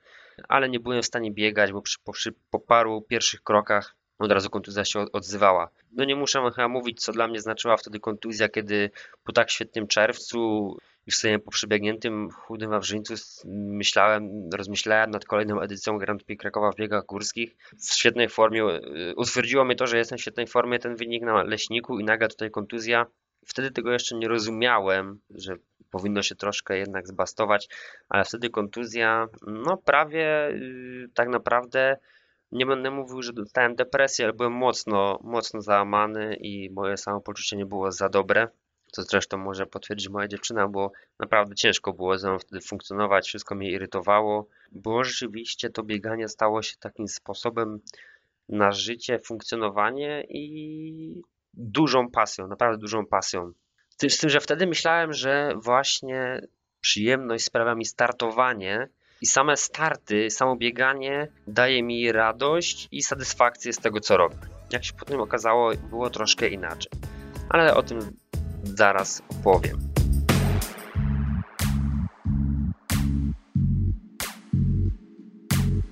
[0.48, 2.12] ale nie byłem w stanie biegać, bo przy, po,
[2.50, 5.70] po paru pierwszych krokach od razu kontuzja się odzywała.
[5.92, 8.92] No nie muszę chyba mówić, co dla mnie znaczyła wtedy kontuzja, kiedy
[9.24, 13.14] po tak świetnym czerwcu już sobie po przebiegniętym chudym Wawrzyńcu
[13.46, 17.56] myślałem, rozmyślałem nad kolejną edycją Grand Prix Krakowa w biegach górskich.
[17.78, 21.44] W świetnej formie, y, utwierdziło mnie to, że jestem w świetnej formie, ten wynik na
[21.44, 23.06] Leśniku i nagle tutaj kontuzja.
[23.46, 25.56] Wtedy tego jeszcze nie rozumiałem, że
[25.92, 27.70] powinno się troszkę jednak zbastować,
[28.10, 31.98] ale wtedy kontuzja, no prawie yy, tak naprawdę
[32.56, 37.66] nie będę mówił, że dostałem depresję, ale byłem mocno, mocno załamany i moje samopoczucie nie
[37.66, 38.48] było za dobre.
[38.92, 43.56] Co zresztą może potwierdzić moja dziewczyna, bo naprawdę ciężko było ze mną wtedy funkcjonować, wszystko
[43.56, 47.80] mnie irytowało, bo rzeczywiście to bieganie stało się takim sposobem
[48.50, 51.22] na życie, funkcjonowanie i
[51.54, 53.52] dużą pasją, naprawdę dużą pasją.
[54.10, 56.42] Z tym, że wtedy myślałem, że właśnie
[56.82, 58.90] przyjemność sprawia mi startowanie
[59.22, 64.38] i same starty, samo bieganie daje mi radość i satysfakcję z tego, co robię.
[64.72, 66.92] Jak się potem okazało, było troszkę inaczej.
[67.50, 68.00] Ale o tym
[68.64, 69.96] zaraz opowiem.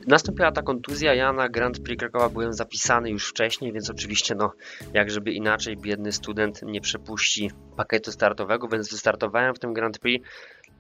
[0.08, 4.54] Nastąpiła ta kontuzja, ja na Grand Prix Krakowa byłem zapisany już wcześniej, więc oczywiście no,
[4.94, 10.28] jak żeby inaczej, biedny student nie przepuści pakietu startowego, więc wystartowałem w tym Grand Prix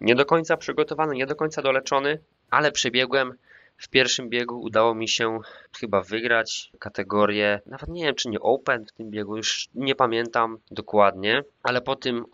[0.01, 3.33] nie do końca przygotowany, nie do końca doleczony, ale przebiegłem
[3.77, 5.39] w pierwszym biegu udało mi się
[5.79, 10.57] chyba wygrać kategorię, nawet nie wiem czy nie Open w tym biegu, już nie pamiętam
[10.71, 12.25] dokładnie, ale po tym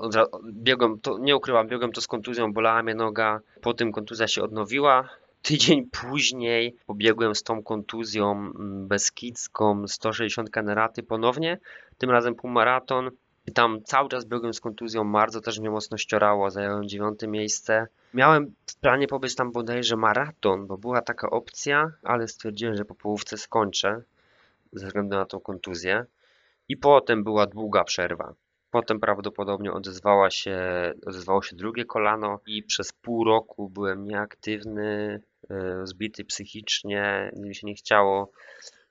[0.51, 4.43] biegłem, to nie ukrywam, biegłem to z kontuzją, bolała mnie noga, po tym kontuzja się
[4.43, 5.09] odnowiła,
[5.41, 11.57] Tydzień później pobiegłem z tą kontuzją mm, beskidzką 160 kaneraty ponownie,
[11.97, 13.11] tym razem półmaraton.
[13.51, 17.87] Tam cały czas biegłem z kontuzją, bardzo też mnie mocno ściorało, zająłem dziewiąte miejsce.
[18.13, 22.95] Miałem w planie pobyć tam bodajże maraton, bo była taka opcja, ale stwierdziłem, że po
[22.95, 24.01] połówce skończę
[24.73, 26.05] ze względu na tą kontuzję.
[26.69, 28.33] I potem była długa przerwa.
[28.71, 30.59] Potem prawdopodobnie odezwała się,
[31.05, 37.67] odezwało się drugie kolano i przez pół roku byłem nieaktywny, e, zbity psychicznie, mi się
[37.67, 38.31] nie chciało.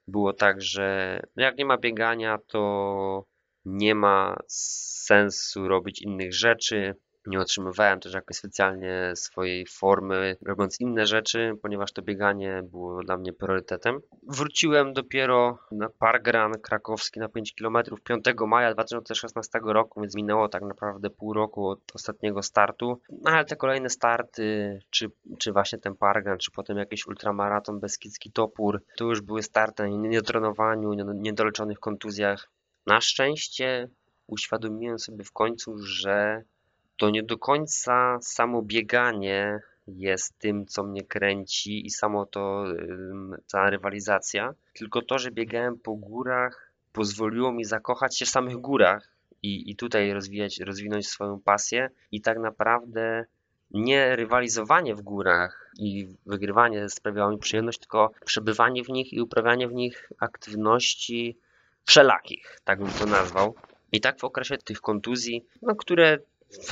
[0.08, 3.24] Było tak, że jak nie ma biegania, to
[3.68, 6.94] nie ma sensu robić innych rzeczy.
[7.26, 13.16] Nie otrzymywałem też jakoś specjalnie swojej formy, robiąc inne rzeczy, ponieważ to bieganie było dla
[13.16, 14.00] mnie priorytetem.
[14.22, 20.62] Wróciłem dopiero na Parkran krakowski na 5 km 5 maja 2016 roku, więc minęło tak
[20.62, 23.00] naprawdę pół roku od ostatniego startu.
[23.10, 28.32] No ale te kolejne starty, czy, czy właśnie ten Parkran, czy potem jakiś ultramaraton Beskidzki
[28.32, 32.50] Topór, to już były starty na niedotrenowaniu, niedoleczonych kontuzjach.
[32.88, 33.88] Na szczęście
[34.26, 36.42] uświadomiłem sobie w końcu, że
[36.96, 42.64] to nie do końca samo bieganie jest tym, co mnie kręci i samo to,
[43.52, 49.16] ta rywalizacja, tylko to, że biegałem po górach pozwoliło mi zakochać się w samych górach
[49.42, 53.24] i, i tutaj rozwijać, rozwinąć swoją pasję i tak naprawdę
[53.70, 59.68] nie rywalizowanie w górach i wygrywanie sprawiało mi przyjemność, tylko przebywanie w nich i uprawianie
[59.68, 61.38] w nich aktywności
[61.88, 63.54] wszelakich, tak bym to nazwał.
[63.92, 66.18] I tak w okresie tych kontuzji, no, które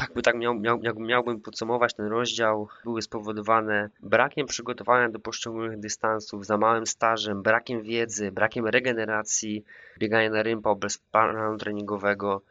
[0.01, 6.47] jakby tak miał, miał, miałbym podsumować ten rozdział, były spowodowane brakiem przygotowania do poszczególnych dystansów,
[6.47, 9.65] za małym stażem, brakiem wiedzy, brakiem regeneracji,
[9.99, 12.43] biegania na rympa bez planu treningowego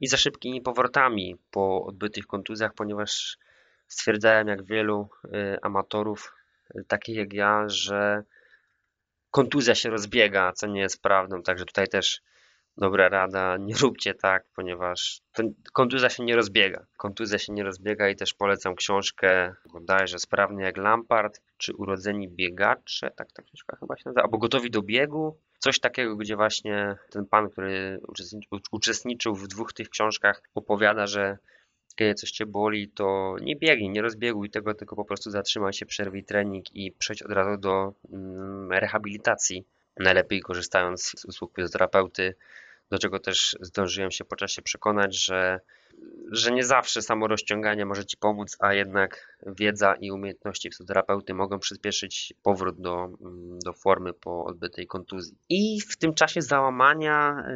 [0.00, 3.38] i za szybkimi powrotami po odbytych kontuzjach, ponieważ
[3.88, 5.28] stwierdzałem jak wielu y,
[5.62, 6.34] amatorów,
[6.76, 8.22] y, takich jak ja, że
[9.32, 12.22] kontuzja się rozbiega, co nie jest prawdą, także tutaj też
[12.76, 15.20] dobra rada, nie róbcie tak, ponieważ
[15.72, 16.86] kontuzja się nie rozbiega.
[16.96, 23.10] Kontuzja się nie rozbiega i też polecam książkę bodajże Sprawny jak Lampard, czy Urodzeni biegacze,
[23.10, 25.38] tak ta książka chyba się nazywa, albo Gotowi do biegu.
[25.58, 28.00] Coś takiego, gdzie właśnie ten pan, który
[28.70, 31.38] uczestniczył w dwóch tych książkach, opowiada, że
[31.94, 35.86] kiedy coś cię boli, to nie biegnij, nie rozbieguj tego, tylko po prostu zatrzymaj się,
[35.86, 39.64] przerwij trening i przejdź od razu do mm, rehabilitacji.
[39.96, 42.34] Najlepiej korzystając z usług fizjoterapeuty,
[42.92, 45.60] do czego też zdążyłem się po czasie przekonać, że
[46.30, 51.58] że nie zawsze samo rozciąganie może Ci pomóc, a jednak wiedza i umiejętności fizjoterapeuty mogą
[51.58, 53.08] przyspieszyć powrót do,
[53.64, 55.36] do formy po odbytej kontuzji.
[55.48, 57.46] I w tym czasie załamania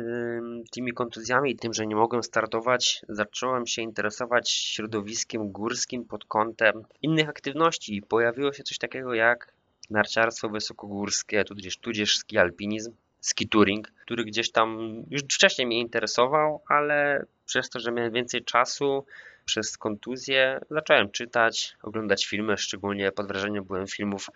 [0.70, 6.84] tymi kontuzjami i tym, że nie mogłem startować, zacząłem się interesować środowiskiem górskim pod kątem
[7.02, 8.02] innych aktywności.
[8.08, 9.52] Pojawiło się coś takiego jak
[9.90, 12.92] narciarstwo wysokogórskie, tudzież, tudzież ski alpinizm
[13.26, 18.44] ski touring, który gdzieś tam już wcześniej mnie interesował, ale przez to, że miałem więcej
[18.44, 19.06] czasu,
[19.44, 24.30] przez kontuzję zacząłem czytać, oglądać filmy, szczególnie pod wrażeniem byłem filmów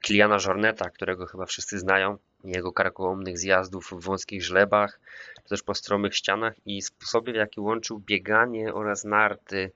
[0.00, 5.00] Kiliana Jorneta, którego chyba wszyscy znają, jego karkołomnych zjazdów w wąskich żlebach,
[5.42, 9.72] czy też po stromych ścianach i sposobie, w jaki łączył bieganie oraz narty,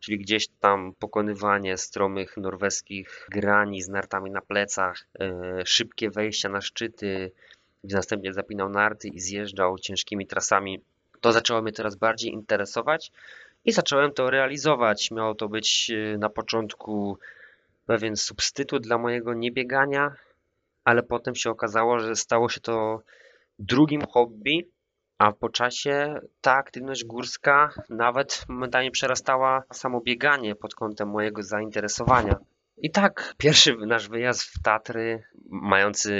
[0.00, 5.32] czyli gdzieś tam pokonywanie stromych norweskich grani z nartami na plecach, e,
[5.66, 7.32] szybkie wejścia na szczyty,
[7.84, 10.80] następnie zapinał narty i zjeżdżał ciężkimi trasami.
[11.20, 13.12] To zaczęło mnie coraz bardziej interesować
[13.64, 15.10] i zacząłem to realizować.
[15.10, 17.18] Miało to być e, na początku
[17.86, 20.16] pewien substytut dla mojego niebiegania,
[20.84, 23.02] ale potem się okazało, że stało się to
[23.58, 24.68] drugim hobby,
[25.18, 32.36] a po czasie ta aktywność górska nawet momentami przerastała samo bieganie pod kątem mojego zainteresowania.
[32.82, 36.12] I tak, pierwszy nasz wyjazd w Tatry, mający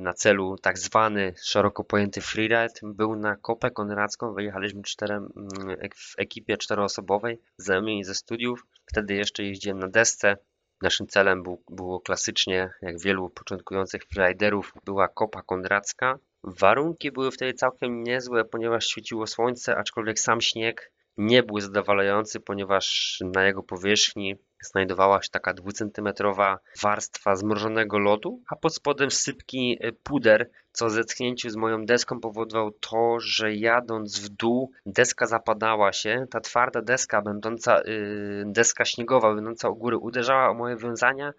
[0.00, 4.34] na celu tak zwany szeroko pojęty freeride, był na Kopę Konracką.
[4.34, 8.66] Wyjechaliśmy czterem, mm, w ekipie czteroosobowej, znajomymi ze studiów.
[8.90, 10.36] Wtedy jeszcze jeździłem na desce.
[10.82, 16.18] Naszym celem był, było klasycznie, jak wielu początkujących freeriderów, była Kopa Konracka.
[16.44, 23.18] Warunki były wtedy całkiem niezłe, ponieważ świeciło słońce, aczkolwiek sam śnieg nie był zadowalający, ponieważ
[23.34, 29.92] na jego powierzchni znajdowała się taka dwucentymetrowa warstwa zmrożonego lodu, a pod spodem sypki e,
[29.92, 36.26] puder, co zetknięciu z moją deską powodowało to, że jadąc w dół deska zapadała się.
[36.30, 41.32] Ta twarda deska, będąca, yy, deska śniegowa, będąca u góry, uderzała o moje wiązania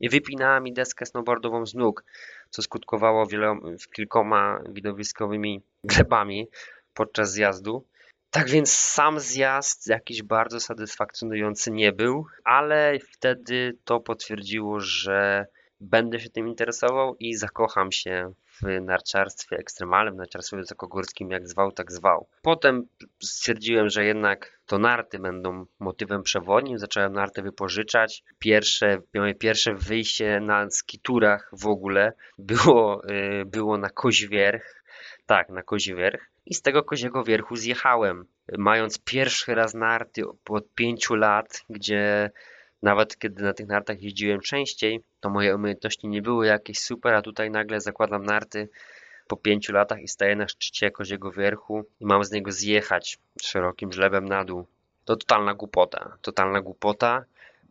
[0.00, 2.04] i wypinała mi deskę snowboardową z nóg,
[2.50, 3.60] co skutkowało wieloma,
[3.94, 6.48] kilkoma widowiskowymi glebami
[6.94, 7.86] podczas zjazdu.
[8.32, 15.46] Tak więc sam zjazd jakiś bardzo satysfakcjonujący nie był, ale wtedy to potwierdziło, że
[15.80, 21.92] będę się tym interesował i zakocham się w narciarstwie ekstremalnym, narciarstwie wysokogórskim, jak zwał, tak
[21.92, 22.28] zwał.
[22.42, 22.86] Potem
[23.22, 28.24] stwierdziłem, że jednak to narty będą motywem przewodnim, zacząłem narty wypożyczać.
[28.38, 34.84] Pierwsze, moje pierwsze wyjście na skiturach w ogóle było, y, było na Koźwierch,
[35.26, 38.26] tak, na Koźwierch i z tego koziego wierchu zjechałem,
[38.58, 42.30] mając pierwszy raz narty od pięciu lat, gdzie
[42.82, 47.22] nawet kiedy na tych nartach jeździłem częściej, to moje umiejętności nie były jakieś super, a
[47.22, 48.68] tutaj nagle zakładam narty
[49.28, 53.92] po pięciu latach i staję na szczycie koziego wierchu i mam z niego zjechać szerokim
[53.92, 54.66] żlebem na dół.
[55.04, 57.24] To totalna głupota, totalna głupota.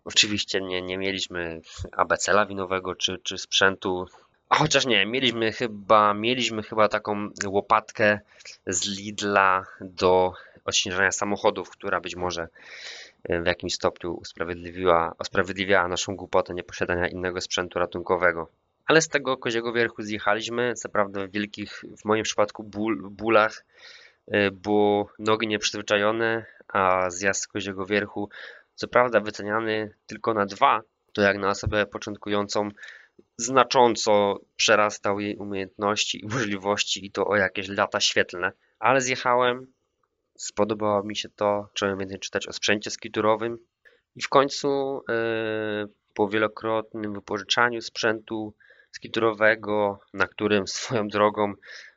[0.05, 4.05] Oczywiście nie, nie mieliśmy ABC lawinowego czy, czy sprzętu
[4.53, 8.19] Chociaż nie, mieliśmy chyba, mieliśmy chyba taką łopatkę
[8.67, 10.33] z Lidla do
[10.65, 12.47] odśnieżania samochodów, która być może
[13.23, 18.47] e, w jakimś stopniu usprawiedliwiła, usprawiedliwiała naszą głupotę nieposiadania innego sprzętu ratunkowego.
[18.85, 23.65] Ale z tego koziego wierchu zjechaliśmy, co prawda w wielkich, w moim przypadku ból, bólach,
[24.27, 28.29] e, bo nogi nieprzyzwyczajone, a zjazd z koziego wierchu,
[28.75, 30.81] co prawda wyceniany tylko na dwa,
[31.13, 32.69] to jak na osobę początkującą
[33.37, 38.51] znacząco przerastał jej umiejętności i możliwości i to o jakieś lata świetlne.
[38.79, 39.73] Ale zjechałem,
[40.37, 43.57] spodobało mi się to, zacząłem więcej czytać o sprzęcie skiturowym
[44.15, 48.53] i w końcu yy, po wielokrotnym wypożyczaniu sprzętu
[48.91, 51.53] skiturowego, na którym swoją drogą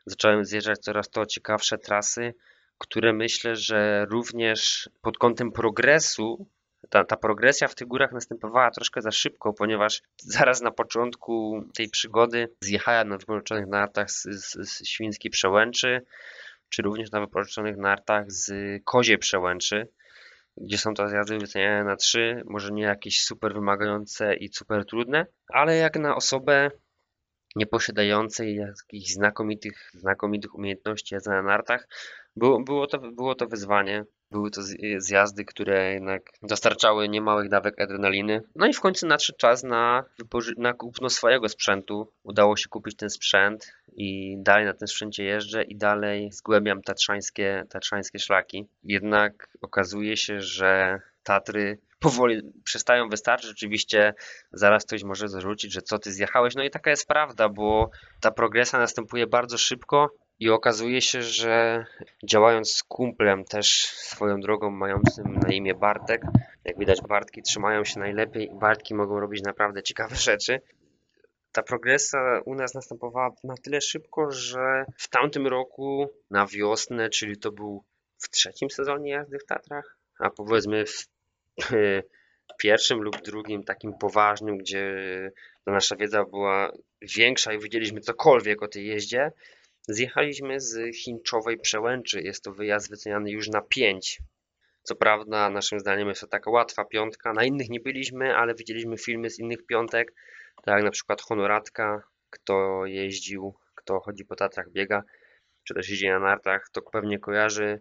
[0.06, 2.34] zacząłem zjeżdżać coraz to ciekawsze trasy,
[2.78, 6.46] które myślę, że również pod kątem progresu
[6.94, 11.88] ta, ta progresja w tych górach następowała troszkę za szybko, ponieważ zaraz na początku tej
[11.88, 16.00] przygody zjechałem na wypożyczonych nartach z, z, z Świńskiej Przełęczy,
[16.68, 18.52] czy również na wypożyczonych nartach z
[18.84, 19.88] Kozie Przełęczy,
[20.56, 25.26] gdzie są to zjazdy wyceniane na trzy, może nie jakieś super wymagające i super trudne,
[25.48, 26.70] ale jak na osobę
[27.56, 31.88] nieposiadającej jakichś znakomitych, znakomitych umiejętności jazdy na nartach,
[32.36, 34.04] było, było, to, było to wyzwanie.
[34.30, 34.60] Były to
[34.98, 38.42] zjazdy, które jednak dostarczały niemałych dawek adrenaliny.
[38.56, 40.04] No i w końcu nadszedł czas na,
[40.56, 42.12] na kupno swojego sprzętu.
[42.22, 47.64] Udało się kupić ten sprzęt i dalej na tym sprzęcie jeżdżę i dalej zgłębiam tatrzańskie,
[47.70, 48.66] tatrzańskie szlaki.
[48.84, 53.48] Jednak okazuje się, że Tatry powoli przestają wystarczyć.
[53.48, 54.14] Rzeczywiście
[54.52, 56.54] zaraz ktoś może zarzucić, że co ty zjechałeś.
[56.54, 61.84] No i taka jest prawda, bo ta progresja następuje bardzo szybko i okazuje się, że
[62.24, 66.22] działając z kumplem, też swoją drogą mającym na imię Bartek,
[66.64, 70.60] jak widać Bartki trzymają się najlepiej i Bartki mogą robić naprawdę ciekawe rzeczy.
[71.52, 77.38] Ta progresja u nas następowała na tyle szybko, że w tamtym roku na wiosnę, czyli
[77.38, 77.84] to był
[78.18, 81.13] w trzecim sezonie jazdy w Tatrach, a powiedzmy w
[82.62, 84.96] pierwszym lub drugim takim poważnym, gdzie
[85.66, 86.72] nasza wiedza była
[87.16, 89.30] większa i wiedzieliśmy cokolwiek o tej jeździe,
[89.88, 92.22] Zjechaliśmy z Chinczowej Przełęczy.
[92.22, 94.22] Jest to wyjazd wyceniany już na 5.
[94.82, 97.32] Co prawda, naszym zdaniem jest to taka łatwa piątka.
[97.32, 100.12] Na innych nie byliśmy, ale widzieliśmy filmy z innych piątek,
[100.64, 105.02] tak jak na przykład Honoratka, kto jeździł, kto chodzi po Tatrach, biega,
[105.64, 107.80] czy też jeździ na nartach, to pewnie kojarzy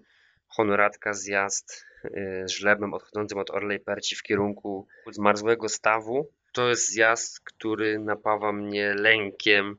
[0.55, 6.27] Honoratka zjazd y, z żlebem odchodzącym od Orlej Perci w kierunku zmarzłego stawu.
[6.53, 9.77] To jest zjazd, który napawa mnie lękiem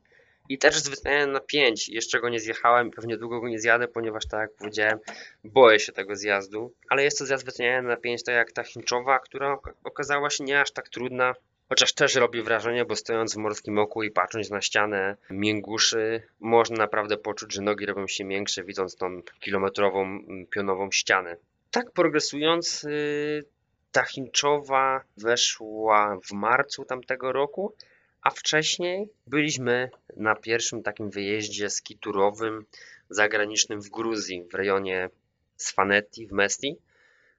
[0.48, 1.88] i też z na 5.
[1.88, 4.98] Jeszcze go nie zjechałem i pewnie długo go nie zjadę, ponieważ tak jak powiedziałem,
[5.44, 6.72] boję się tego zjazdu.
[6.88, 10.60] Ale jest to zjazd wyceniany na 5, tak jak ta Chinczowa, która okazała się nie
[10.60, 11.34] aż tak trudna.
[11.74, 16.76] Chociaż też robi wrażenie, bo stojąc w morskim oku i patrząc na ścianę mięguszy, można
[16.76, 21.36] naprawdę poczuć, że nogi robią się większe, widząc tą kilometrową mm, pionową ścianę.
[21.70, 23.44] Tak progresując, y,
[23.92, 27.74] ta Chinczowa weszła w marcu tamtego roku,
[28.22, 32.64] a wcześniej byliśmy na pierwszym takim wyjeździe skiturowym
[33.10, 35.10] zagranicznym w Gruzji, w rejonie
[35.56, 36.76] Sfanetti, w Mesti,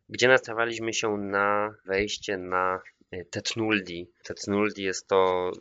[0.10, 2.82] gdzie nastawialiśmy się na wejście na
[3.32, 4.12] Tetnuldi.
[4.24, 5.52] Tetnuldi jest to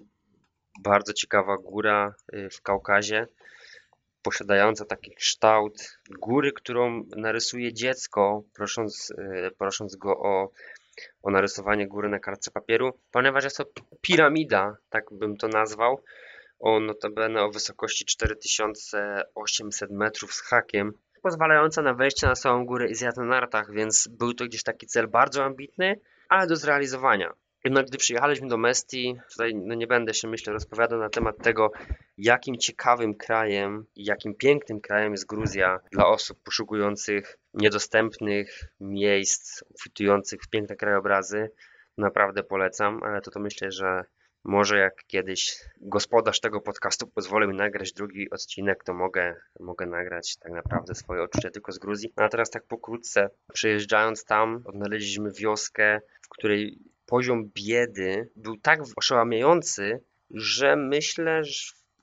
[0.80, 3.26] bardzo ciekawa góra e, w Kaukazie,
[4.22, 10.50] posiadająca taki kształt góry, którą narysuje dziecko, prosząc, e, prosząc go o
[11.22, 13.64] o narysowanie góry na kartce papieru, ponieważ jest to
[14.00, 16.02] piramida, tak bym to nazwał,
[16.58, 20.92] o notabene o wysokości 4800 metrów z hakiem,
[21.22, 24.86] pozwalająca na wejście na samą górę i zjazd na nartach, więc był to gdzieś taki
[24.86, 27.34] cel bardzo ambitny, ale do zrealizowania.
[27.64, 31.72] Jednak gdy przyjechaliśmy do Mesti, tutaj no nie będę się myślę rozpowiadał na temat tego,
[32.18, 40.42] jakim ciekawym krajem i jakim pięknym krajem jest Gruzja dla osób poszukujących niedostępnych miejsc, obfitujących
[40.42, 41.50] w piękne krajobrazy.
[41.98, 44.04] Naprawdę polecam, ale to to myślę, że
[44.44, 50.36] może jak kiedyś gospodarz tego podcastu pozwoli mi nagrać drugi odcinek, to mogę, mogę nagrać
[50.36, 52.12] tak naprawdę swoje odczucia tylko z Gruzji.
[52.16, 58.80] No a teraz tak pokrótce, przejeżdżając tam, odnaleźliśmy wioskę, w której poziom biedy był tak
[58.96, 60.00] oszałamiający,
[60.30, 61.42] że myślę,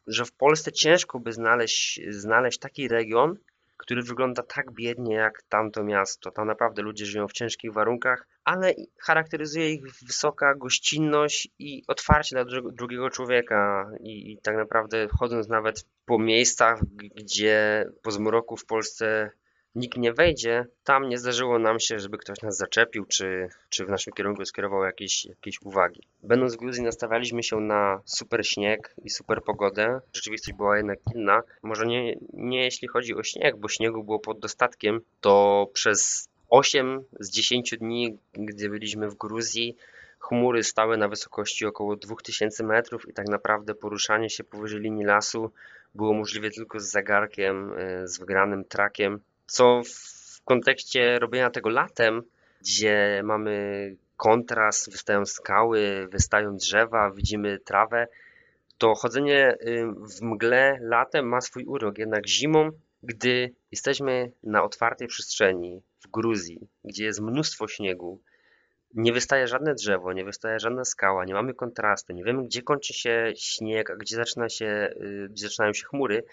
[0.08, 3.38] że w Polsce ciężko by znaleźć, znaleźć taki region,
[3.78, 6.32] który wygląda tak biednie jak tamto miasto.
[6.32, 12.62] Tam naprawdę ludzie żyją w ciężkich warunkach, ale charakteryzuje ich wysoka gościnność i otwarcie dla
[12.72, 13.92] drugiego człowieka.
[14.00, 16.80] I, I, tak naprawdę chodząc nawet po miejscach,
[17.16, 19.32] gdzie po zmroku w Polsce
[19.76, 23.90] nikt nie wejdzie, tam nie zdarzyło nam się, żeby ktoś nas zaczepił, czy, czy w
[23.90, 26.02] naszym kierunku skierował jakieś, jakieś uwagi.
[26.24, 30.02] Będąc w Gruzji nastawialiśmy się na super śnieg i super pogodę.
[30.14, 31.42] Rzeczywistość była jednak inna.
[31.64, 37.04] Może nie, nie jeśli chodzi o śnieg, bo śniegu było pod dostatkiem, to przez 8
[37.20, 39.76] z 10 dni, gdy byliśmy w Gruzji,
[40.20, 45.52] chmury stały na wysokości około 2000 metrów i tak naprawdę poruszanie się powyżej linii lasu
[45.96, 49.20] było możliwe tylko z zegarkiem, e, z wygranym trakiem
[49.52, 52.22] co w kontekście robienia tego latem,
[52.62, 58.08] gdzie mamy kontrast, wystają skały, wystają drzewa, widzimy trawę,
[58.78, 59.58] to chodzenie
[60.18, 62.70] w mgle latem ma swój urok, jednak zimą,
[63.04, 68.22] gdy jesteśmy na otwartej przestrzeni w Gruzji, gdzie jest mnóstwo śniegu,
[68.94, 72.94] nie wystaje żadne drzewo, nie wystaje żadna skała, nie mamy kontrastu, nie wiemy gdzie kończy
[72.94, 76.24] się śnieg, a gdzie, zaczyna się, y, gdzie zaczynają się chmury,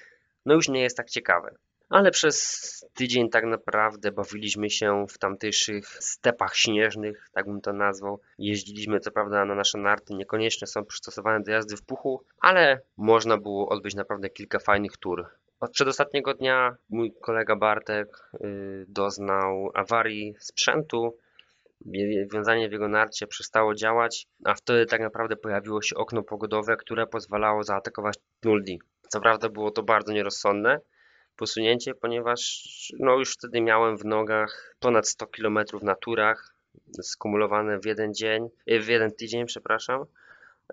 [0.47, 1.55] no już nie jest tak ciekawe
[1.89, 8.21] ale przez tydzień tak naprawdę bawiliśmy się w tamtejszych stepach śnieżnych, tak bym to nazwał.
[8.39, 13.39] Jeździliśmy co prawda na nasze narty, niekoniecznie są przystosowane do jazdy w puchu, ale można
[13.39, 15.27] było odbyć naprawdę kilka fajnych tur.
[15.61, 18.09] Od przedostatniego dnia mój kolega Bartek
[18.41, 21.17] yy, doznał awarii sprzętu,
[22.33, 27.07] wiązanie w jego narcie przestało działać, a wtedy tak naprawdę pojawiło się okno pogodowe, które
[27.07, 28.15] pozwalało zaatakować
[28.45, 28.81] Nuldi.
[29.09, 30.81] Co prawda było to bardzo nierozsądne,
[31.39, 32.63] posunięcie, ponieważ
[32.99, 36.55] no już wtedy miałem w nogach ponad 100 km na turach
[37.03, 40.05] skumulowane w jeden dzień, e, w jeden tydzień, przepraszam.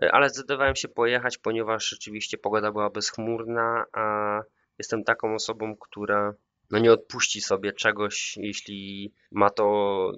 [0.02, 4.42] E, ale zdecydowałem się pojechać, ponieważ rzeczywiście pogoda była bezchmurna, a
[4.78, 6.34] jestem taką osobą, która
[6.72, 10.12] no nie odpuści sobie czegoś, jeśli ma to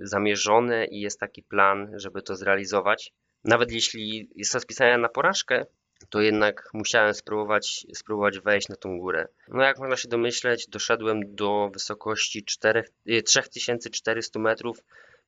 [0.00, 3.12] zamierzone i jest taki plan, żeby to zrealizować.
[3.44, 5.66] Nawet jeśli jest to spisane na porażkę,
[6.10, 9.28] to jednak musiałem spróbować, spróbować wejść na tą górę.
[9.48, 12.84] No jak można się domyśleć, doszedłem do wysokości 4,
[13.24, 14.78] 3400 y, metrów,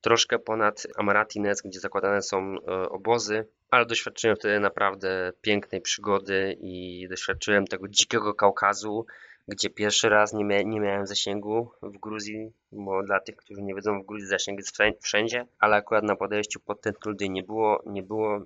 [0.01, 7.07] troszkę ponad Amaratines, gdzie zakładane są e, obozy, ale doświadczyłem wtedy naprawdę pięknej przygody i
[7.11, 9.07] doświadczyłem tego dzikiego Kaukazu,
[9.49, 13.75] gdzie pierwszy raz nie, mia nie miałem zasięgu w Gruzji, bo dla tych, którzy nie
[13.75, 17.83] wiedzą, w Gruzji zasięg jest wszędzie, ale akurat na podejściu pod ten Tuludy nie było,
[17.87, 18.41] nie było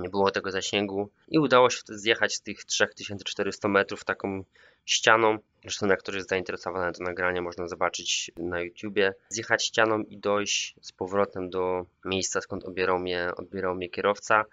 [0.00, 4.44] nie było tego zasięgu i udało się zjechać z tych 3400 metrów taką
[4.84, 5.38] ścianą.
[5.62, 9.14] Zresztą jak ktoś jest zainteresowany to nagranie można zobaczyć na YouTubie.
[9.28, 14.44] Zjechać ścianą i dojść z powrotem do miejsca skąd odbierał mnie, odbierał mnie kierowca.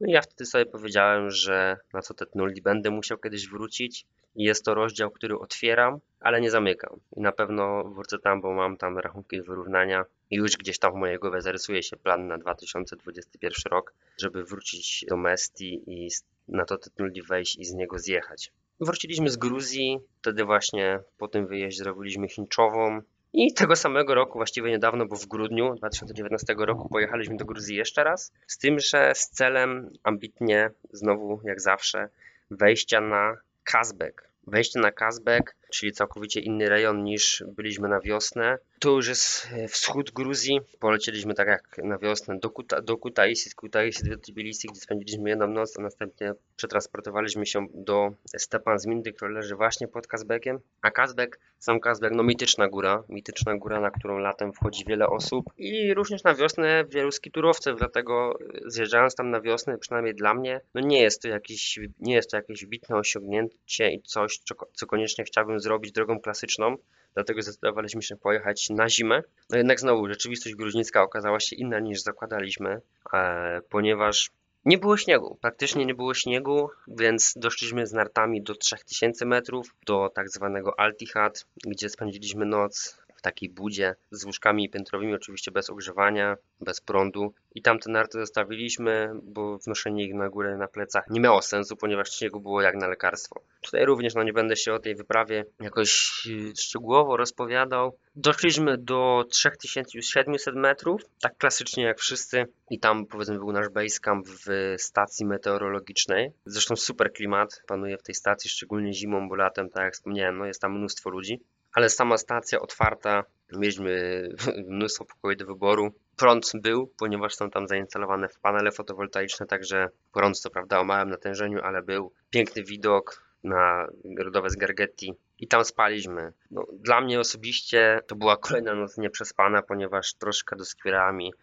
[0.00, 4.06] No i ja wtedy sobie powiedziałem, że na co te nulli będę musiał kiedyś wrócić.
[4.36, 7.00] Jest to rozdział, który otwieram, ale nie zamykam.
[7.16, 10.92] I na pewno wrócę tam, bo mam tam rachunki do wyrównania i już gdzieś tam
[10.92, 16.08] w mojej głowie zarysuje się plan na 2021 rok, żeby wrócić do Mesti i
[16.48, 18.52] na to Tetnulli wejść i z niego zjechać.
[18.80, 23.02] Wróciliśmy z Gruzji, wtedy właśnie po tym wyjeździe zrobiliśmy Chinczową,
[23.34, 28.04] i tego samego roku, właściwie niedawno, bo w grudniu 2019 roku pojechaliśmy do Gruzji jeszcze
[28.04, 32.08] raz, z tym, że z celem ambitnie, znowu jak zawsze,
[32.50, 34.28] wejścia na Kazbek.
[34.46, 38.58] Wejście na Kazbek, czyli całkowicie inny rejon niż byliśmy na wiosnę.
[38.78, 40.60] To już jest e, wschód Gruzji.
[40.80, 45.30] Polecieliśmy tak jak na wiosnę do, Kuta, do Kutaisi, z Kutaisi do Tbilisi, gdzie spędziliśmy
[45.30, 50.60] jedną noc, a następnie przetransportowaliśmy się do Stepan Zmindy, który leży właśnie pod Kazbekiem.
[50.82, 55.44] A Kazbek, sam Kazbek, no mityczna góra, mityczna góra, na którą latem wchodzi wiele osób
[55.58, 60.60] i również na wiosnę wielu skiturowców, dlatego e, zjeżdżając tam na wiosnę, przynajmniej dla mnie,
[60.74, 64.86] no nie jest to jakieś, nie jest to jakieś wybitne osiągnięcie i coś, co, co
[64.86, 66.76] koniecznie chciałbym zrobić drogą klasyczną,
[67.14, 69.22] dlatego zdecydowaliśmy się pojechać na zimę.
[69.50, 72.80] No jednak znowu rzeczywistość gruźnicka okazała się inna niż zakładaliśmy,
[73.12, 74.30] e, ponieważ
[74.64, 80.10] nie było śniegu, praktycznie nie było śniegu, więc doszliśmy z nartami do 3000 metrów, do
[80.14, 86.80] tak zwanego Altihat, gdzie spędziliśmy noc takiej budzie z łóżkami piętrowymi, oczywiście bez ogrzewania, bez
[86.80, 87.34] prądu.
[87.54, 91.76] I tam te narty zostawiliśmy, bo wnoszenie ich na górę na plecach nie miało sensu,
[91.76, 93.40] ponieważ śniegu było jak na lekarstwo.
[93.60, 97.96] Tutaj również no, nie będę się o tej wyprawie jakoś y, szczegółowo rozpowiadał.
[98.16, 102.44] Doszliśmy do 3700 metrów, tak klasycznie jak wszyscy.
[102.70, 106.32] I tam powiedzmy był nasz basecamp w stacji meteorologicznej.
[106.46, 110.46] Zresztą super klimat panuje w tej stacji, szczególnie zimą, bo latem, tak jak wspomniałem, no
[110.46, 111.40] jest tam mnóstwo ludzi
[111.74, 114.22] ale sama stacja otwarta, mieliśmy
[114.68, 115.94] mnóstwo pokoi do wyboru.
[116.16, 121.60] Prąd był, ponieważ są tam zainstalowane panele fotowoltaiczne, także prąd co prawda o małym natężeniu,
[121.62, 122.12] ale był.
[122.30, 126.32] Piękny widok na rodowe z Gargetti i tam spaliśmy.
[126.50, 131.34] No, dla mnie osobiście to była kolejna noc nieprzespana, ponieważ troszkę doskwierała mi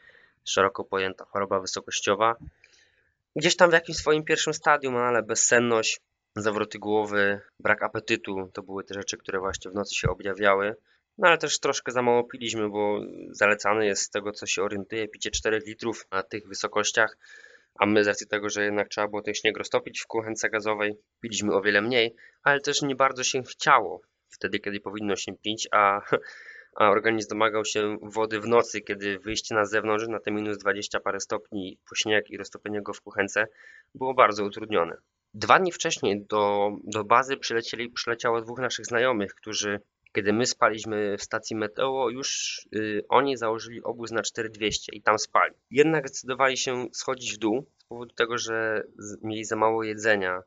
[0.46, 2.36] szeroko pojęta choroba wysokościowa.
[3.36, 6.02] Gdzieś tam w jakimś swoim pierwszym stadium, ale bezsenność,
[6.36, 10.76] zawroty głowy, brak apetytu to były te rzeczy, które właśnie w nocy się objawiały.
[11.18, 15.08] No ale też troszkę za mało piliśmy, bo zalecane jest z tego, co się orientuje,
[15.08, 17.18] picie 4 litrów na tych wysokościach,
[17.80, 20.98] a my z racji tego, że jednak trzeba było ten śnieg roztopić w kuchence gazowej,
[21.22, 25.68] piliśmy o wiele mniej, ale też nie bardzo się chciało wtedy, kiedy powinno się pić,
[25.72, 26.02] a,
[26.80, 31.00] a organizm domagał się wody w nocy, kiedy wyjście na zewnątrz na te minus 20
[31.00, 33.48] parę stopni po śnieg i roztopienie go w kuchence
[33.96, 34.98] było bardzo utrudnione.
[35.34, 39.80] Dwa dni wcześniej do, do bazy przylecieli, przyleciało dwóch naszych znajomych, którzy
[40.14, 45.20] kiedy my spaliśmy w stacji Meteo, już y, oni założyli obóz na 4200 i tam
[45.20, 45.54] spali.
[45.70, 48.84] Jednak zdecydowali się schodzić w dół z powodu tego, że
[49.24, 50.42] mieli za mało jedzenia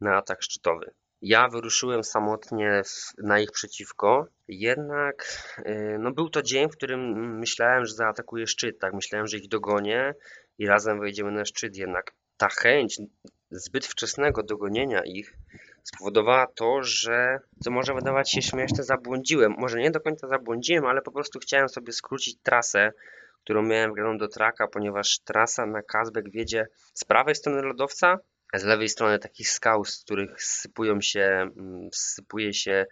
[0.00, 0.90] na atak szczytowy.
[1.22, 2.82] Ja wyruszyłem samotnie
[3.18, 8.78] na ich przeciwko, jednak y, no, był to dzień, w którym myślałem, że zaatakuję szczyt,
[8.78, 10.14] tak myślałem, że ich dogonię
[10.58, 12.98] i razem wejdziemy na szczyt, jednak ta chęć
[13.50, 15.32] zbyt wczesnego dogonienia ich
[15.82, 19.54] spowodowała to, że co może wydawać się śmieszne, zabłądziłem.
[19.58, 22.92] Może nie do końca zabłądziłem, ale po prostu chciałem sobie skrócić trasę,
[23.44, 28.18] którą miałem wgraną do traka, ponieważ trasa na Kazbek wiedzie z prawej strony lodowca,
[28.54, 32.86] z lewej strony takich skał, z których sypują się, mm, sypuje się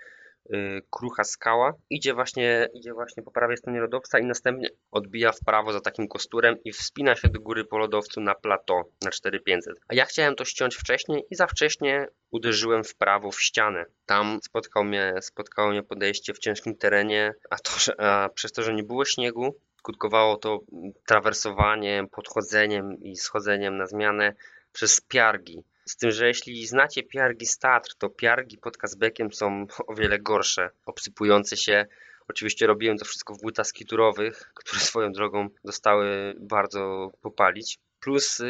[0.91, 5.73] krucha skała, idzie właśnie, idzie właśnie po prawej stronie lodowca i następnie odbija w prawo
[5.73, 9.79] za takim kosturem i wspina się do góry po lodowcu na plateau na 4500.
[9.89, 13.85] A ja chciałem to ściąć wcześniej i za wcześnie uderzyłem w prawo w ścianę.
[14.07, 18.63] Tam spotkał mnie, spotkało mnie podejście w ciężkim terenie, a, to, że, a przez to,
[18.63, 20.61] że nie było śniegu, skutkowało to
[21.07, 24.35] trawersowaniem, podchodzeniem i schodzeniem na zmianę
[24.73, 25.65] przez piargi.
[25.89, 30.19] Z tym, że jeśli znacie piargi z Tatr, to piargi pod Kazbekiem są o wiele
[30.19, 31.87] gorsze, obsypujące się.
[32.29, 37.79] Oczywiście robiłem to wszystko w butach skiturowych, które swoją drogą dostały bardzo popalić.
[38.01, 38.43] Plus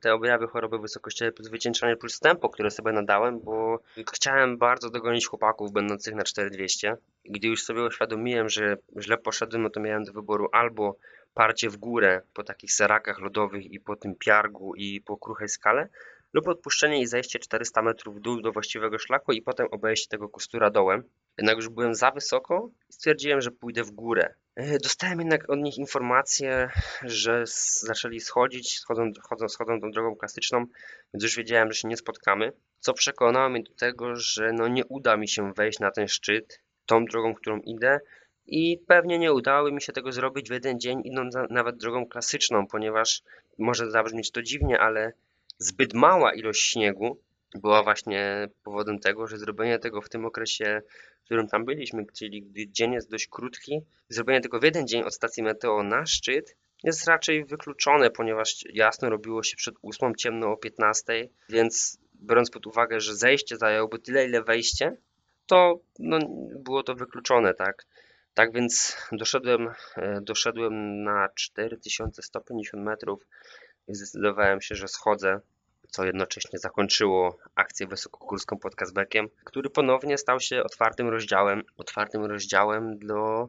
[0.00, 1.48] te objawy choroby wysokościowej, plus
[2.00, 3.80] plus tempo, które sobie nadałem, bo
[4.14, 6.96] chciałem bardzo dogonić chłopaków będących na 4200.
[7.24, 10.96] Gdy już sobie uświadomiłem, że źle poszedłem, no to miałem do wyboru albo
[11.34, 15.88] parcie w górę po takich serakach lodowych i po tym piargu i po kruchej skale,
[16.36, 20.28] lub odpuszczenie i zejście 400 metrów w dół do właściwego szlaku i potem obejście tego
[20.28, 21.02] kustura dołem.
[21.38, 24.34] Jednak już byłem za wysoko i stwierdziłem, że pójdę w górę.
[24.54, 26.70] E, dostałem jednak od nich informację,
[27.02, 27.44] że
[27.80, 30.66] zaczęli schodzić, schodzą, chodzą, schodzą tą drogą klasyczną,
[31.14, 34.84] więc już wiedziałem, że się nie spotkamy, co przekonało mnie do tego, że no nie
[34.84, 38.00] uda mi się wejść na ten szczyt tą drogą, którą idę
[38.46, 42.66] i pewnie nie udało mi się tego zrobić w jeden dzień, idąc nawet drogą klasyczną,
[42.66, 43.22] ponieważ
[43.58, 45.12] może zabrzmieć to dziwnie, ale
[45.58, 47.20] zbyt mała ilość śniegu
[47.54, 50.82] była właśnie powodem tego, że zrobienie tego w tym okresie,
[51.22, 55.02] w którym tam byliśmy, czyli gdy dzień jest dość krótki, zrobienie tego w jeden dzień
[55.02, 60.52] od stacji meteo na szczyt jest raczej wykluczone, ponieważ jasno robiło się przed 8, ciemno
[60.52, 64.96] o 15, więc biorąc pod uwagę, że zejście zajęłoby tyle, ile wejście,
[65.46, 66.18] to no,
[66.58, 67.86] było to wykluczone, tak.
[68.34, 73.26] Tak więc doszedłem, e, doszedłem na 4150 metrów
[73.88, 75.40] i zdecydowałem się, że schodzę
[75.88, 82.98] co jednocześnie zakończyło akcję wysokogórską pod Kazbekiem, który ponownie stał się otwartym rozdziałem, otwartym rozdziałem
[82.98, 83.48] do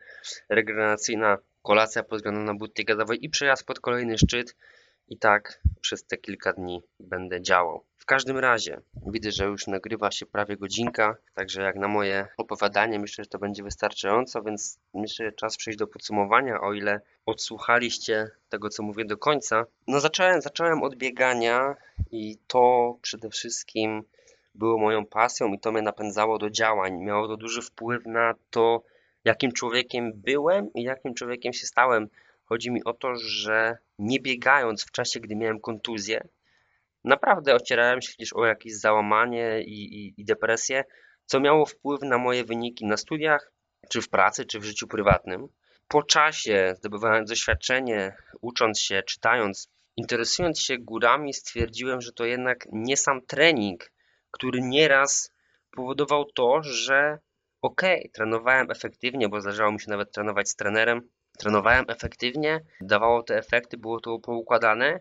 [0.50, 4.56] regeneracyjna kolacja pod względem na buty gazowej i przejazd pod kolejny szczyt.
[5.08, 7.84] I tak przez te kilka dni będę działał.
[7.98, 13.00] W każdym razie widzę, że już nagrywa się prawie godzinka, także jak na moje opowiadanie
[13.00, 18.30] myślę, że to będzie wystarczająco, więc myślę, że czas przejść do podsumowania, o ile odsłuchaliście
[18.50, 19.66] tego, co mówię do końca.
[19.88, 21.76] No zacząłem, zacząłem od biegania
[22.12, 24.04] i to przede wszystkim
[24.56, 26.98] było moją pasją i to mnie napędzało do działań.
[26.98, 28.84] Miało to duży wpływ na to,
[29.26, 32.10] jakim człowiekiem byłem i jakim człowiekiem się stałem.
[32.54, 36.28] Chodzi mi o to, że nie biegając w czasie, gdy miałem kontuzję,
[37.04, 40.84] naprawdę ocierałem się gdzieś o jakieś załamanie i, i, i depresję,
[41.26, 43.52] co miało wpływ na moje wyniki na studiach,
[43.90, 45.48] czy w pracy, czy w życiu prywatnym.
[45.88, 52.98] Po czasie, zdobywając doświadczenie, ucząc się, czytając, interesując się górami, stwierdziłem, że to jednak nie
[52.98, 53.92] sam trening,
[54.32, 55.32] który nieraz
[55.72, 57.20] powodował to, że
[57.62, 63.24] okej, okay, trenowałem efektywnie, bo zdarzało mi się nawet trenować z trenerem, trenowałem efektywnie, dawało
[63.24, 65.00] te efekty, było to poukładane,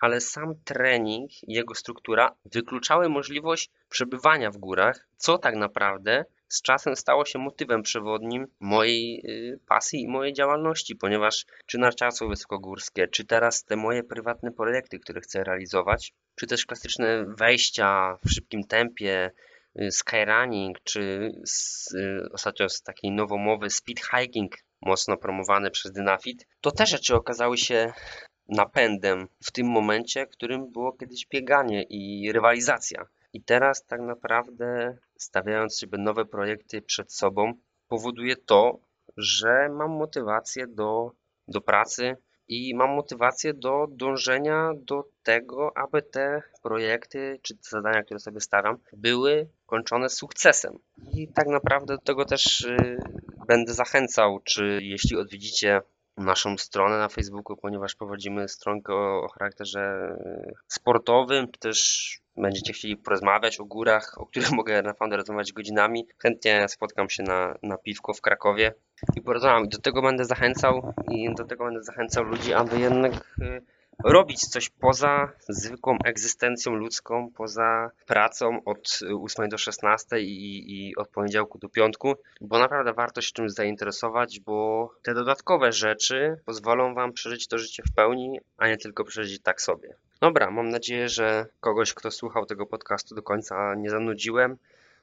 [0.00, 6.62] ale sam trening i jego struktura wykluczały możliwość przebywania w górach, co tak naprawdę z
[6.62, 13.08] czasem stało się motywem przewodnim mojej y, pasji i mojej działalności, ponieważ czy narciarstwo wysokogórskie,
[13.08, 18.64] czy teraz te moje prywatne projekty, które chcę realizować, czy też klasyczne wejścia w szybkim
[18.64, 19.30] tempie,
[19.80, 26.46] y, skyrunning, czy z, y, ostatnio z takiej nowomowy speed hiking, mocno promowany przez Dynafit,
[26.60, 27.92] to te rzeczy okazały się
[28.48, 33.06] napędem w tym momencie, którym było kiedyś bieganie i rywalizacja.
[33.32, 37.52] I teraz tak naprawdę stawiając sobie nowe projekty przed sobą,
[37.88, 38.78] powoduje to,
[39.16, 41.12] że mam motywację do,
[41.48, 42.16] do pracy
[42.48, 48.40] i mam motywację do dążenia do tego, aby te projekty czy te zadania, które sobie
[48.40, 50.78] stawiam, były kończone sukcesem.
[51.12, 52.98] I tak naprawdę do tego też y,
[53.48, 55.80] będę zachęcał, czy jeśli odwiedzicie
[56.16, 60.16] naszą stronę na Facebooku, ponieważ prowadzimy stronkę o, charakterze
[60.68, 66.68] sportowym, czy też będziecie chcieli porozmawiać o górach, o których mogę naprawdę rozmawiać godzinami, chętnie
[66.68, 68.74] spotkam się na, na piwko w Krakowie
[69.16, 69.64] i porozmawiam.
[69.64, 73.62] I do tego będę zachęcał i do tego będę zachęcał ludzi, aby jednak y,
[74.04, 81.08] robić coś poza zwykłą egzystencją ludzką, poza pracą od 8 do 16 i, i od
[81.08, 87.12] poniedziałku do piątku, bo naprawdę warto się czymś zainteresować, bo te dodatkowe rzeczy pozwolą Wam
[87.12, 89.94] przeżyć to życie w pełni, a nie tylko przeżyć tak sobie.
[90.20, 94.56] Dobra, mam nadzieję, że kogoś, kto słuchał tego podcastu do końca nie zanudziłem.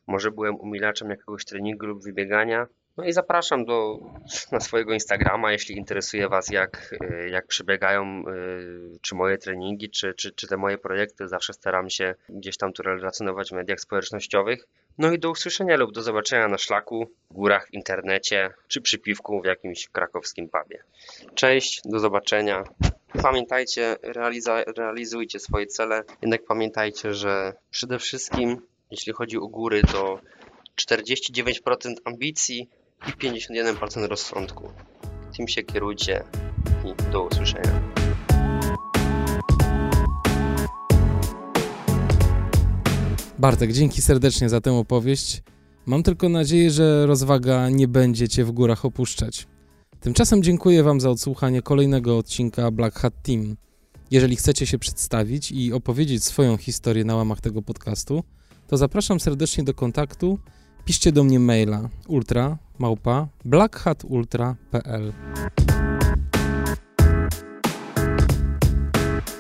[0.08, 2.68] Może byłem umilaczem jakiegoś treningu lub wybiegania.
[2.98, 4.00] No i zapraszam do,
[4.52, 10.14] na swojego Instagrama, jeśli interesuje Was, jak, y, jak przebiegają y, czy moje treningi, czy,
[10.14, 11.28] czy, czy te moje projekty.
[11.28, 14.68] Zawsze staram się gdzieś tam to relacjonować w mediach społecznościowych.
[14.98, 19.42] No i do usłyszenia lub do zobaczenia na szlaku, górach, w internecie, czy przy piwku
[19.42, 20.84] w jakimś krakowskim pubie.
[21.36, 22.64] Cześć, do zobaczenia.
[23.22, 23.96] Pamiętajcie,
[24.78, 30.20] realizujcie swoje cele, jednak pamiętajcie, że przede wszystkim, jeśli chodzi o góry, to
[30.76, 32.70] 49% ambicji,
[33.08, 34.70] i 51% rozsądku.
[35.38, 36.24] Tym się kierujcie
[36.86, 37.82] i do usłyszenia.
[43.40, 45.42] Bartek, dzięki serdecznie za tę opowieść.
[45.86, 49.48] Mam tylko nadzieję, że rozwaga nie będzie cię w górach opuszczać.
[50.00, 53.58] Tymczasem dziękuję Wam za odsłuchanie kolejnego odcinka Black Hat Team.
[54.12, 58.24] Jeżeli chcecie się przedstawić i opowiedzieć swoją historię na łamach tego podcastu,
[58.68, 60.40] to zapraszam serdecznie do kontaktu
[60.86, 65.14] piszcie do mnie maila ultra małpa blackhatultra.pl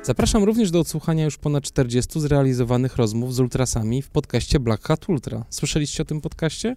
[0.03, 5.09] Zapraszam również do odsłuchania już ponad 40 zrealizowanych rozmów z ultrasami w podcaście Black Hat
[5.09, 5.45] Ultra.
[5.49, 6.75] Słyszeliście o tym podcaście?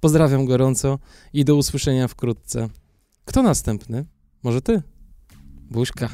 [0.00, 0.98] Pozdrawiam gorąco
[1.32, 2.68] i do usłyszenia wkrótce.
[3.24, 4.04] Kto następny?
[4.42, 4.82] Może ty?
[5.70, 6.08] Buźka.